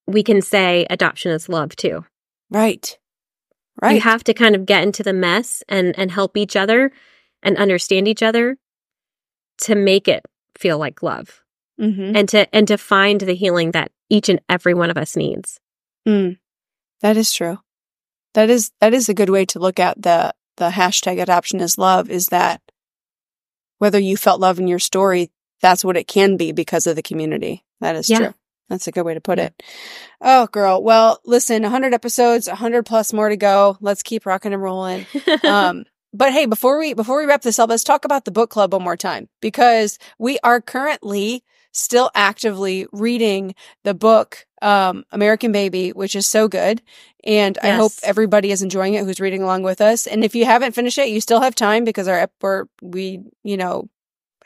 we 0.06 0.22
can 0.22 0.42
say 0.42 0.86
adoption 0.90 1.30
is 1.30 1.48
love 1.48 1.76
too. 1.76 2.04
Right. 2.50 2.98
Right. 3.80 3.96
You 3.96 4.00
have 4.00 4.24
to 4.24 4.34
kind 4.34 4.54
of 4.54 4.66
get 4.66 4.82
into 4.82 5.02
the 5.02 5.12
mess 5.12 5.62
and 5.68 5.98
and 5.98 6.10
help 6.10 6.36
each 6.36 6.56
other 6.56 6.92
and 7.42 7.56
understand 7.56 8.08
each 8.08 8.22
other 8.22 8.56
to 9.62 9.74
make 9.74 10.08
it 10.08 10.24
feel 10.56 10.78
like 10.78 11.02
love 11.02 11.42
mm-hmm. 11.80 12.16
and 12.16 12.28
to 12.28 12.54
and 12.54 12.68
to 12.68 12.78
find 12.78 13.20
the 13.20 13.34
healing 13.34 13.72
that 13.72 13.90
each 14.10 14.28
and 14.28 14.40
every 14.48 14.74
one 14.74 14.90
of 14.90 14.98
us 14.98 15.16
needs. 15.16 15.58
Mm, 16.06 16.38
that 17.00 17.16
is 17.16 17.32
true. 17.32 17.58
That 18.34 18.50
is 18.50 18.70
that 18.80 18.94
is 18.94 19.08
a 19.08 19.14
good 19.14 19.30
way 19.30 19.44
to 19.46 19.58
look 19.58 19.80
at 19.80 20.00
the 20.00 20.32
the 20.56 20.70
hashtag 20.70 21.20
adoption 21.20 21.60
is 21.60 21.78
love 21.78 22.10
is 22.10 22.26
that 22.28 22.60
whether 23.78 23.98
you 23.98 24.16
felt 24.16 24.40
love 24.40 24.58
in 24.58 24.68
your 24.68 24.78
story, 24.78 25.30
that's 25.60 25.84
what 25.84 25.96
it 25.96 26.06
can 26.06 26.36
be 26.36 26.52
because 26.52 26.86
of 26.86 26.96
the 26.96 27.02
community. 27.02 27.64
That 27.80 27.96
is 27.96 28.08
Yeah. 28.08 28.18
true. 28.18 28.34
That's 28.70 28.86
a 28.86 28.92
good 28.92 29.04
way 29.04 29.14
to 29.14 29.20
put 29.20 29.38
it. 29.38 29.62
Oh, 30.22 30.46
girl. 30.46 30.82
Well, 30.82 31.20
listen, 31.26 31.62
100 31.62 31.92
episodes, 31.92 32.48
100 32.48 32.86
plus 32.86 33.12
more 33.12 33.28
to 33.28 33.36
go. 33.36 33.76
Let's 33.80 34.02
keep 34.02 34.24
rocking 34.26 34.52
and 34.52 34.62
rolling. 34.62 35.06
Um, 35.44 35.84
but 36.16 36.32
hey, 36.32 36.46
before 36.46 36.78
we 36.78 36.94
before 36.94 37.18
we 37.18 37.26
wrap 37.26 37.42
this 37.42 37.58
up, 37.58 37.68
let's 37.68 37.82
talk 37.84 38.04
about 38.04 38.24
the 38.24 38.30
book 38.30 38.48
club 38.48 38.72
one 38.72 38.82
more 38.82 38.96
time 38.96 39.28
because 39.42 39.98
we 40.18 40.38
are 40.44 40.60
currently 40.60 41.42
still 41.74 42.10
actively 42.14 42.86
reading 42.92 43.54
the 43.82 43.94
book 43.94 44.46
um, 44.62 45.04
American 45.12 45.52
Baby, 45.52 45.90
which 45.90 46.16
is 46.16 46.26
so 46.26 46.48
good, 46.48 46.80
and 47.24 47.58
I 47.62 47.70
hope 47.72 47.92
everybody 48.02 48.50
is 48.50 48.62
enjoying 48.62 48.94
it 48.94 49.04
who's 49.04 49.20
reading 49.20 49.42
along 49.42 49.62
with 49.62 49.80
us. 49.80 50.06
And 50.06 50.24
if 50.24 50.34
you 50.34 50.46
haven't 50.46 50.72
finished 50.72 50.96
it, 50.98 51.08
you 51.08 51.20
still 51.20 51.40
have 51.42 51.54
time 51.54 51.84
because 51.84 52.08
our 52.08 52.28
we 52.80 53.20
you 53.42 53.56
know 53.58 53.88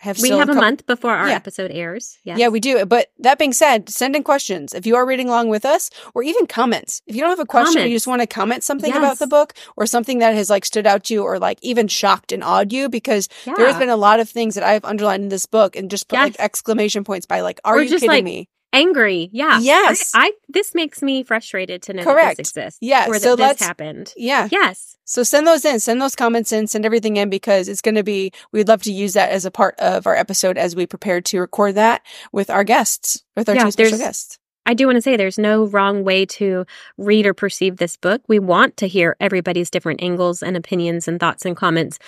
have 0.00 0.18
we 0.20 0.30
have 0.30 0.40
a 0.48 0.52
couple- 0.52 0.62
month 0.62 0.86
before 0.86 1.10
our 1.14 1.28
Yeah. 1.28 1.34
episode 1.34 1.70
airs. 1.72 2.18
Yes. 2.24 2.38
yeah, 2.38 2.48
we 2.48 2.60
do. 2.60 2.84
But 2.86 3.08
that 3.18 3.38
being 3.38 3.52
said, 3.52 3.88
send 3.88 4.14
in 4.16 4.22
questions 4.22 4.72
if 4.72 4.86
you 4.86 4.94
are 4.96 5.04
reading 5.04 5.28
along 5.28 5.48
with 5.48 5.64
us, 5.64 5.90
or 6.14 6.22
even 6.22 6.46
comments. 6.46 7.02
If 7.06 7.14
you 7.16 7.20
don't 7.20 7.30
have 7.30 7.40
a 7.40 7.46
question, 7.46 7.82
you 7.88 7.96
just 7.96 8.06
want 8.06 8.20
to 8.22 8.26
comment 8.26 8.62
something 8.64 8.94
about 8.94 9.18
the 9.18 9.26
book 9.26 9.54
or 9.76 9.86
something 9.86 10.18
that 10.20 10.34
has 10.34 10.48
like 10.50 10.64
stood 10.64 10.86
out 10.86 11.04
to 11.04 11.14
you 11.14 11.22
or 11.24 11.38
like 11.38 11.58
even 11.62 11.88
shocked 11.88 12.30
and 12.32 12.44
awed 12.44 12.72
you, 12.72 12.88
because 12.88 13.28
yeah. 13.44 13.54
there 13.56 13.66
has 13.66 13.76
been 13.76 13.88
a 13.88 13.96
lot 13.96 14.20
of 14.20 14.28
things 14.28 14.54
that 14.54 14.64
I've 14.64 14.84
underlined 14.84 15.24
in 15.24 15.28
this 15.30 15.46
book 15.46 15.74
and 15.76 15.90
just 15.90 16.08
put 16.08 16.16
like 16.18 16.36
exclamation 16.38 17.02
points 17.04 17.26
by 17.26 17.40
like, 17.40 17.60
are 17.64 17.76
Or 17.78 17.82
you 17.82 17.90
kidding 17.90 18.08
like, 18.08 18.24
me? 18.24 18.48
Angry. 18.72 19.28
Yeah. 19.32 19.58
Yes. 19.60 20.12
I, 20.14 20.26
I 20.26 20.32
this 20.48 20.74
makes 20.74 21.02
me 21.02 21.22
frustrated 21.22 21.82
to 21.82 21.92
know 21.94 22.04
Correct. 22.04 22.36
that 22.36 22.42
this 22.42 22.50
exists. 22.50 22.78
Yeah, 22.80 23.06
Or 23.08 23.14
that 23.14 23.22
so 23.22 23.36
this 23.36 23.40
let's- 23.46 23.62
happened. 23.64 24.12
Yeah. 24.16 24.48
Yes. 24.50 24.96
So 25.04 25.22
send 25.22 25.46
those 25.46 25.64
in, 25.64 25.80
send 25.80 26.02
those 26.02 26.14
comments 26.14 26.52
in, 26.52 26.66
send 26.66 26.84
everything 26.84 27.16
in 27.16 27.30
because 27.30 27.66
it's 27.68 27.80
going 27.80 27.94
to 27.94 28.02
be, 28.02 28.30
we'd 28.52 28.68
love 28.68 28.82
to 28.82 28.92
use 28.92 29.14
that 29.14 29.30
as 29.30 29.46
a 29.46 29.50
part 29.50 29.74
of 29.78 30.06
our 30.06 30.14
episode 30.14 30.58
as 30.58 30.76
we 30.76 30.86
prepare 30.86 31.22
to 31.22 31.40
record 31.40 31.76
that 31.76 32.02
with 32.30 32.50
our 32.50 32.62
guests, 32.62 33.22
with 33.34 33.48
our 33.48 33.54
Yeah, 33.54 33.64
two 33.64 33.70
special 33.70 33.96
guests. 33.98 34.38
I 34.66 34.74
do 34.74 34.84
want 34.84 34.96
to 34.96 35.00
say 35.00 35.16
there's 35.16 35.38
no 35.38 35.64
wrong 35.64 36.04
way 36.04 36.26
to 36.26 36.66
read 36.98 37.24
or 37.24 37.32
perceive 37.32 37.78
this 37.78 37.96
book. 37.96 38.20
We 38.28 38.38
want 38.38 38.76
to 38.76 38.86
hear 38.86 39.16
everybody's 39.18 39.70
different 39.70 40.02
angles 40.02 40.42
and 40.42 40.58
opinions 40.58 41.08
and 41.08 41.18
thoughts 41.18 41.46
and 41.46 41.56
comments. 41.56 41.98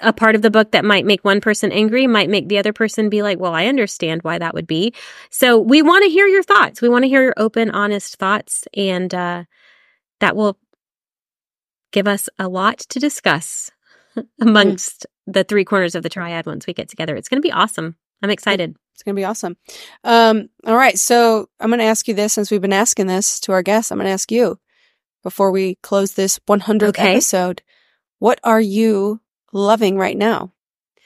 A 0.00 0.12
part 0.12 0.34
of 0.34 0.42
the 0.42 0.50
book 0.50 0.70
that 0.72 0.84
might 0.84 1.04
make 1.06 1.24
one 1.24 1.40
person 1.40 1.70
angry 1.72 2.06
might 2.06 2.30
make 2.30 2.48
the 2.48 2.58
other 2.58 2.72
person 2.72 3.08
be 3.08 3.22
like, 3.22 3.38
well, 3.38 3.54
I 3.54 3.66
understand 3.66 4.22
why 4.22 4.38
that 4.38 4.54
would 4.54 4.66
be. 4.66 4.94
So 5.30 5.58
we 5.58 5.82
want 5.82 6.04
to 6.04 6.10
hear 6.10 6.26
your 6.26 6.42
thoughts. 6.42 6.80
We 6.82 6.88
want 6.88 7.04
to 7.04 7.08
hear 7.08 7.22
your 7.22 7.34
open, 7.36 7.70
honest 7.70 8.16
thoughts. 8.16 8.64
And 8.74 9.14
uh, 9.14 9.44
that 10.20 10.36
will 10.36 10.58
give 11.92 12.08
us 12.08 12.28
a 12.38 12.48
lot 12.48 12.78
to 12.78 12.98
discuss 12.98 13.70
amongst 14.40 15.06
the 15.26 15.44
three 15.44 15.64
corners 15.64 15.94
of 15.94 16.02
the 16.02 16.08
triad 16.08 16.46
once 16.46 16.66
we 16.66 16.74
get 16.74 16.88
together. 16.88 17.16
It's 17.16 17.28
going 17.28 17.40
to 17.40 17.46
be 17.46 17.52
awesome. 17.52 17.96
I'm 18.22 18.30
excited. 18.30 18.76
It's 18.94 19.02
going 19.02 19.14
to 19.14 19.20
be 19.20 19.24
awesome. 19.24 19.56
Um, 20.04 20.48
all 20.66 20.76
right. 20.76 20.98
So 20.98 21.48
I'm 21.60 21.68
going 21.70 21.80
to 21.80 21.84
ask 21.84 22.06
you 22.08 22.14
this 22.14 22.32
since 22.32 22.50
we've 22.50 22.60
been 22.60 22.72
asking 22.72 23.06
this 23.06 23.40
to 23.40 23.52
our 23.52 23.62
guests. 23.62 23.90
I'm 23.90 23.98
going 23.98 24.06
to 24.06 24.12
ask 24.12 24.30
you 24.30 24.58
before 25.22 25.50
we 25.50 25.76
close 25.82 26.14
this 26.14 26.38
100th 26.48 26.88
Okay. 26.90 27.12
episode. 27.14 27.62
What 28.18 28.38
are 28.44 28.60
you 28.60 29.20
loving 29.54 29.96
right 29.96 30.18
now 30.18 30.52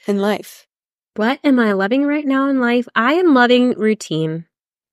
in 0.07 0.19
life? 0.19 0.67
What 1.15 1.39
am 1.43 1.59
I 1.59 1.71
loving 1.73 2.05
right 2.05 2.25
now 2.25 2.49
in 2.49 2.59
life? 2.59 2.87
I 2.95 3.13
am 3.13 3.33
loving 3.33 3.71
routine. 3.77 4.45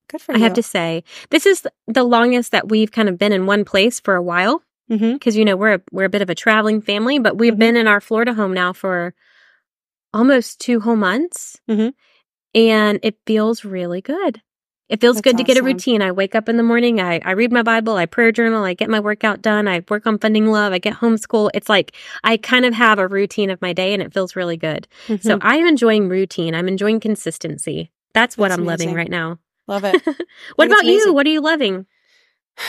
Good 0.09 0.21
for 0.21 0.33
I 0.35 0.39
you. 0.39 0.45
have 0.45 0.55
to 0.55 0.63
say, 0.63 1.03
this 1.31 1.47
is 1.47 1.67
the 1.89 2.05
longest 2.05 2.53
that 2.53 2.69
we've 2.69 2.93
kind 2.93 3.09
of 3.09 3.19
been 3.19 3.33
in 3.33 3.47
one 3.47 3.65
place 3.65 3.99
for 3.99 4.15
a 4.15 4.23
while 4.23 4.63
Mm-hmm. 4.89 5.15
because 5.15 5.37
you 5.37 5.45
know 5.45 5.57
we're 5.57 5.75
a, 5.75 5.81
we're 5.91 6.05
a 6.05 6.09
bit 6.09 6.23
of 6.23 6.31
a 6.31 6.35
traveling 6.37 6.81
family, 6.81 7.19
but 7.19 7.37
we've 7.37 7.55
Mhm. 7.55 7.59
been 7.59 7.77
in 7.77 7.89
our 7.89 8.01
Florida 8.01 8.35
home 8.35 8.53
now 8.55 8.73
for 8.73 9.15
almost 10.15 10.61
two 10.61 10.79
whole 10.79 10.95
months, 10.95 11.61
Mhm. 11.69 11.93
and 12.55 13.01
it 13.03 13.19
feels 13.27 13.65
really 13.65 14.01
good. 14.01 14.43
It 14.89 15.01
feels 15.01 15.17
That's 15.17 15.25
good 15.25 15.39
to 15.39 15.45
get 15.45 15.57
a 15.57 15.65
routine. 15.65 16.01
I 16.01 16.13
wake 16.13 16.37
up 16.37 16.49
in 16.49 16.57
the 16.57 16.63
morning, 16.63 17.01
I, 17.01 17.21
I 17.25 17.33
read 17.33 17.51
my 17.51 17.63
Bible, 17.63 17.97
I 17.97 18.07
prayer 18.07 18.31
journal, 18.31 18.63
I 18.63 18.75
get 18.75 18.89
my 18.89 19.01
workout 19.01 19.43
done, 19.43 19.67
I 19.67 19.83
work 19.89 20.07
on 20.07 20.19
funding 20.19 20.47
love, 20.47 20.73
I 20.73 20.79
get 20.79 20.95
homeschool. 20.95 21.51
It's 21.55 21.69
like 21.69 21.93
I 22.23 22.37
kind 22.37 22.65
of 22.65 22.73
have 22.75 23.01
a 23.01 23.09
routine 23.09 23.51
of 23.51 23.61
my 23.61 23.73
day, 23.73 23.93
and 23.93 24.03
it 24.03 24.13
feels 24.13 24.37
really 24.37 24.57
good. 24.57 24.87
Mm-hmm. 25.09 25.27
So 25.27 25.39
I 25.41 25.57
am 25.57 25.67
enjoying 25.67 26.09
routine. 26.09 26.55
I'm 26.55 26.69
enjoying 26.69 27.01
consistency. 27.01 27.91
That's 28.15 28.39
what 28.39 28.49
That's 28.49 28.61
I'm 28.61 28.65
loving 28.65 28.95
right 28.95 29.11
now. 29.11 29.41
love 29.67 29.85
it. 29.85 30.01
what 30.57 30.69
about 30.69 30.85
you? 30.85 31.13
What 31.13 31.27
are 31.27 31.31
you 31.31 31.41
loving? 31.41 31.87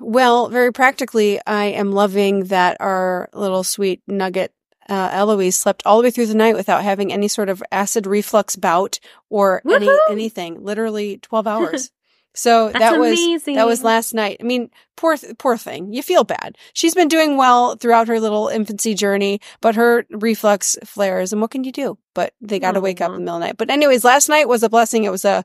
Well, 0.00 0.48
very 0.48 0.72
practically, 0.72 1.40
I 1.44 1.64
am 1.64 1.90
loving 1.90 2.44
that 2.44 2.76
our 2.78 3.28
little 3.32 3.64
sweet 3.64 4.00
nugget, 4.06 4.52
uh, 4.88 5.10
Eloise 5.12 5.56
slept 5.56 5.82
all 5.84 5.98
the 5.98 6.04
way 6.04 6.10
through 6.10 6.26
the 6.26 6.34
night 6.34 6.56
without 6.56 6.82
having 6.82 7.12
any 7.12 7.28
sort 7.28 7.48
of 7.48 7.62
acid 7.70 8.06
reflux 8.06 8.56
bout 8.56 8.98
or 9.28 9.62
any, 9.68 9.88
anything, 10.10 10.62
literally 10.64 11.18
12 11.18 11.46
hours. 11.46 11.90
So 12.34 12.66
That's 12.68 12.78
that 12.78 12.98
was, 13.00 13.18
amazing. 13.18 13.56
that 13.56 13.66
was 13.66 13.82
last 13.82 14.14
night. 14.14 14.36
I 14.40 14.44
mean, 14.44 14.70
poor, 14.96 15.16
poor 15.38 15.56
thing. 15.56 15.92
You 15.92 16.02
feel 16.02 16.22
bad. 16.22 16.56
She's 16.72 16.94
been 16.94 17.08
doing 17.08 17.36
well 17.36 17.74
throughout 17.74 18.06
her 18.06 18.20
little 18.20 18.48
infancy 18.48 18.94
journey, 18.94 19.40
but 19.60 19.74
her 19.74 20.06
reflux 20.10 20.76
flares 20.84 21.32
and 21.32 21.42
what 21.42 21.50
can 21.50 21.64
you 21.64 21.72
do? 21.72 21.98
But 22.14 22.34
they 22.40 22.60
got 22.60 22.72
to 22.72 22.80
wake 22.80 23.00
up 23.00 23.08
in 23.08 23.14
the 23.14 23.20
middle 23.20 23.36
of 23.36 23.40
the 23.40 23.46
night. 23.46 23.56
But 23.56 23.70
anyways, 23.70 24.04
last 24.04 24.28
night 24.28 24.46
was 24.48 24.62
a 24.62 24.68
blessing. 24.68 25.04
It 25.04 25.10
was 25.10 25.24
a, 25.24 25.44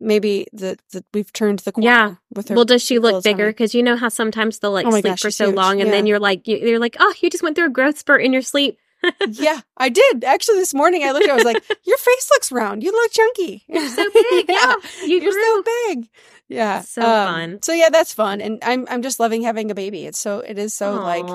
maybe 0.00 0.46
the, 0.52 0.78
the 0.92 1.04
we've 1.14 1.32
turned 1.32 1.60
the 1.60 1.72
corner 1.72 1.88
Yeah. 1.88 2.14
with 2.34 2.48
her. 2.48 2.54
Well, 2.54 2.64
does 2.64 2.82
she 2.82 2.98
look 2.98 3.24
bigger? 3.24 3.48
Because 3.48 3.74
you 3.74 3.82
know 3.82 3.96
how 3.96 4.08
sometimes 4.08 4.58
they'll 4.58 4.72
like 4.72 4.86
Oh 4.86 4.90
sleep 4.90 5.04
gosh, 5.04 5.20
for 5.20 5.30
so 5.30 5.46
huge. 5.46 5.56
long, 5.56 5.80
and 5.80 5.92
then 5.92 6.06
you're 6.06 6.18
like, 6.20 6.46
you, 6.48 6.56
you're 6.58 6.78
like, 6.78 6.96
oh, 7.00 7.14
you 7.20 7.30
just 7.30 7.42
went 7.42 7.56
through 7.56 7.66
a 7.66 7.70
growth 7.70 7.98
spurt 7.98 8.22
in 8.22 8.32
your 8.32 8.42
sleep. 8.42 8.78
yeah, 9.28 9.60
I 9.76 9.90
did. 9.90 10.24
Actually, 10.24 10.58
this 10.58 10.74
morning 10.74 11.04
I 11.04 11.12
looked 11.12 11.26
at 11.26 11.30
I 11.30 11.34
was 11.36 11.44
like, 11.44 11.62
your 11.84 11.98
face 11.98 12.28
looks 12.32 12.50
round. 12.50 12.82
You 12.82 12.90
look 12.90 13.12
chunky. 13.12 13.62
You're 13.68 13.88
so 13.88 14.04
big. 14.14 14.46
yeah, 14.48 14.74
you 15.04 15.20
You're 15.20 15.32
grew. 15.32 15.42
so 15.44 15.62
big. 15.62 16.08
Yeah. 16.48 16.80
So 16.80 17.02
fun. 17.02 17.62
So 17.62 17.72
yeah, 17.72 17.90
that's 17.90 18.12
fun. 18.12 18.40
And 18.40 18.58
I'm 18.64 18.86
I'm 18.90 19.02
just 19.02 19.20
loving 19.20 19.42
having 19.42 19.70
a 19.70 19.74
baby. 19.74 20.04
It's 20.06 20.18
so 20.18 20.40
it 20.40 20.58
is 20.58 20.74
so 20.74 20.94
like, 20.94 21.28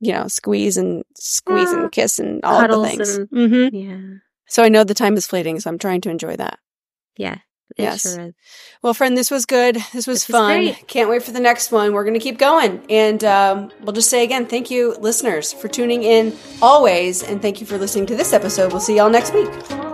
you 0.00 0.12
know, 0.12 0.26
squeeze 0.26 0.76
and 0.76 1.04
squeeze 1.16 1.70
and 1.70 1.92
kiss 1.92 2.18
and 2.18 2.40
all 2.44 2.66
the 2.66 2.88
things. 2.88 3.16
and- 3.16 3.28
hmm 3.30 3.68
yeah, 3.76 4.00
So 4.48 4.64
I 4.64 4.68
know 4.68 4.82
the 4.82 4.92
time 4.94 5.16
is 5.16 5.26
fleeting, 5.26 5.60
so 5.60 5.70
I'm 5.70 5.78
trying 5.78 6.00
to 6.02 6.10
enjoy 6.10 6.34
that. 6.36 6.58
yeah. 7.16 7.38
It 7.76 7.82
Yes. 7.82 8.02
sure 8.02 8.28
is. 8.28 8.34
Well, 8.82 8.94
friend, 8.94 9.16
this 9.16 9.30
was 9.30 9.46
good. 9.46 9.76
This 9.92 10.06
was 10.06 10.26
This 10.26 10.34
fun. 10.36 10.74
Can't 10.86 11.08
wait 11.10 11.22
for 11.22 11.32
the 11.32 11.40
next 11.40 11.72
one. 11.72 11.92
We're 11.92 12.04
going 12.04 12.14
to 12.14 12.20
keep 12.20 12.38
going. 12.38 12.84
And 12.88 13.22
um, 13.24 13.72
we'll 13.80 13.92
just 13.92 14.10
say 14.10 14.22
again, 14.22 14.46
thank 14.46 14.70
you, 14.70 14.94
listeners, 15.00 15.52
for 15.52 15.68
tuning 15.68 16.02
in 16.02 16.36
always. 16.62 17.22
And 17.22 17.40
thank 17.42 17.60
you 17.60 17.66
for 17.66 17.78
listening 17.78 18.06
to 18.06 18.16
this 18.16 18.32
episode. 18.32 18.70
We'll 18.72 18.80
see 18.80 18.96
y'all 18.96 19.10
next 19.10 19.34
week. 19.34 19.93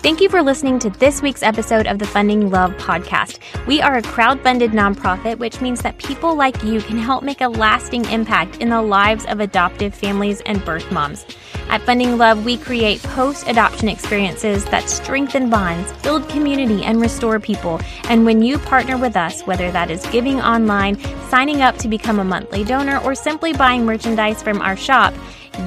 Thank 0.00 0.20
you 0.20 0.28
for 0.28 0.42
listening 0.42 0.78
to 0.80 0.90
this 0.90 1.22
week's 1.22 1.42
episode 1.42 1.88
of 1.88 1.98
the 1.98 2.06
Funding 2.06 2.50
Love 2.50 2.70
podcast. 2.74 3.40
We 3.66 3.82
are 3.82 3.96
a 3.96 4.02
crowd-funded 4.02 4.70
nonprofit, 4.70 5.38
which 5.38 5.60
means 5.60 5.82
that 5.82 5.98
people 5.98 6.36
like 6.36 6.62
you 6.62 6.80
can 6.80 6.98
help 6.98 7.24
make 7.24 7.40
a 7.40 7.48
lasting 7.48 8.04
impact 8.04 8.58
in 8.58 8.68
the 8.68 8.80
lives 8.80 9.26
of 9.26 9.40
adoptive 9.40 9.92
families 9.92 10.40
and 10.46 10.64
birth 10.64 10.92
moms. 10.92 11.26
At 11.68 11.82
Funding 11.82 12.16
Love, 12.16 12.44
we 12.44 12.56
create 12.56 13.02
post-adoption 13.02 13.88
experiences 13.88 14.64
that 14.66 14.88
strengthen 14.88 15.50
bonds, 15.50 15.92
build 16.04 16.28
community, 16.28 16.84
and 16.84 17.00
restore 17.00 17.40
people. 17.40 17.80
And 18.04 18.24
when 18.24 18.40
you 18.40 18.60
partner 18.60 18.96
with 18.96 19.16
us, 19.16 19.42
whether 19.48 19.72
that 19.72 19.90
is 19.90 20.06
giving 20.06 20.40
online, 20.40 20.96
signing 21.28 21.60
up 21.60 21.76
to 21.78 21.88
become 21.88 22.20
a 22.20 22.24
monthly 22.24 22.62
donor, 22.62 22.98
or 22.98 23.16
simply 23.16 23.52
buying 23.52 23.84
merchandise 23.84 24.44
from 24.44 24.62
our 24.62 24.76
shop, 24.76 25.12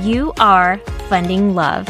you 0.01 0.31
are 0.39 0.77
funding 1.09 1.53
love. 1.53 1.85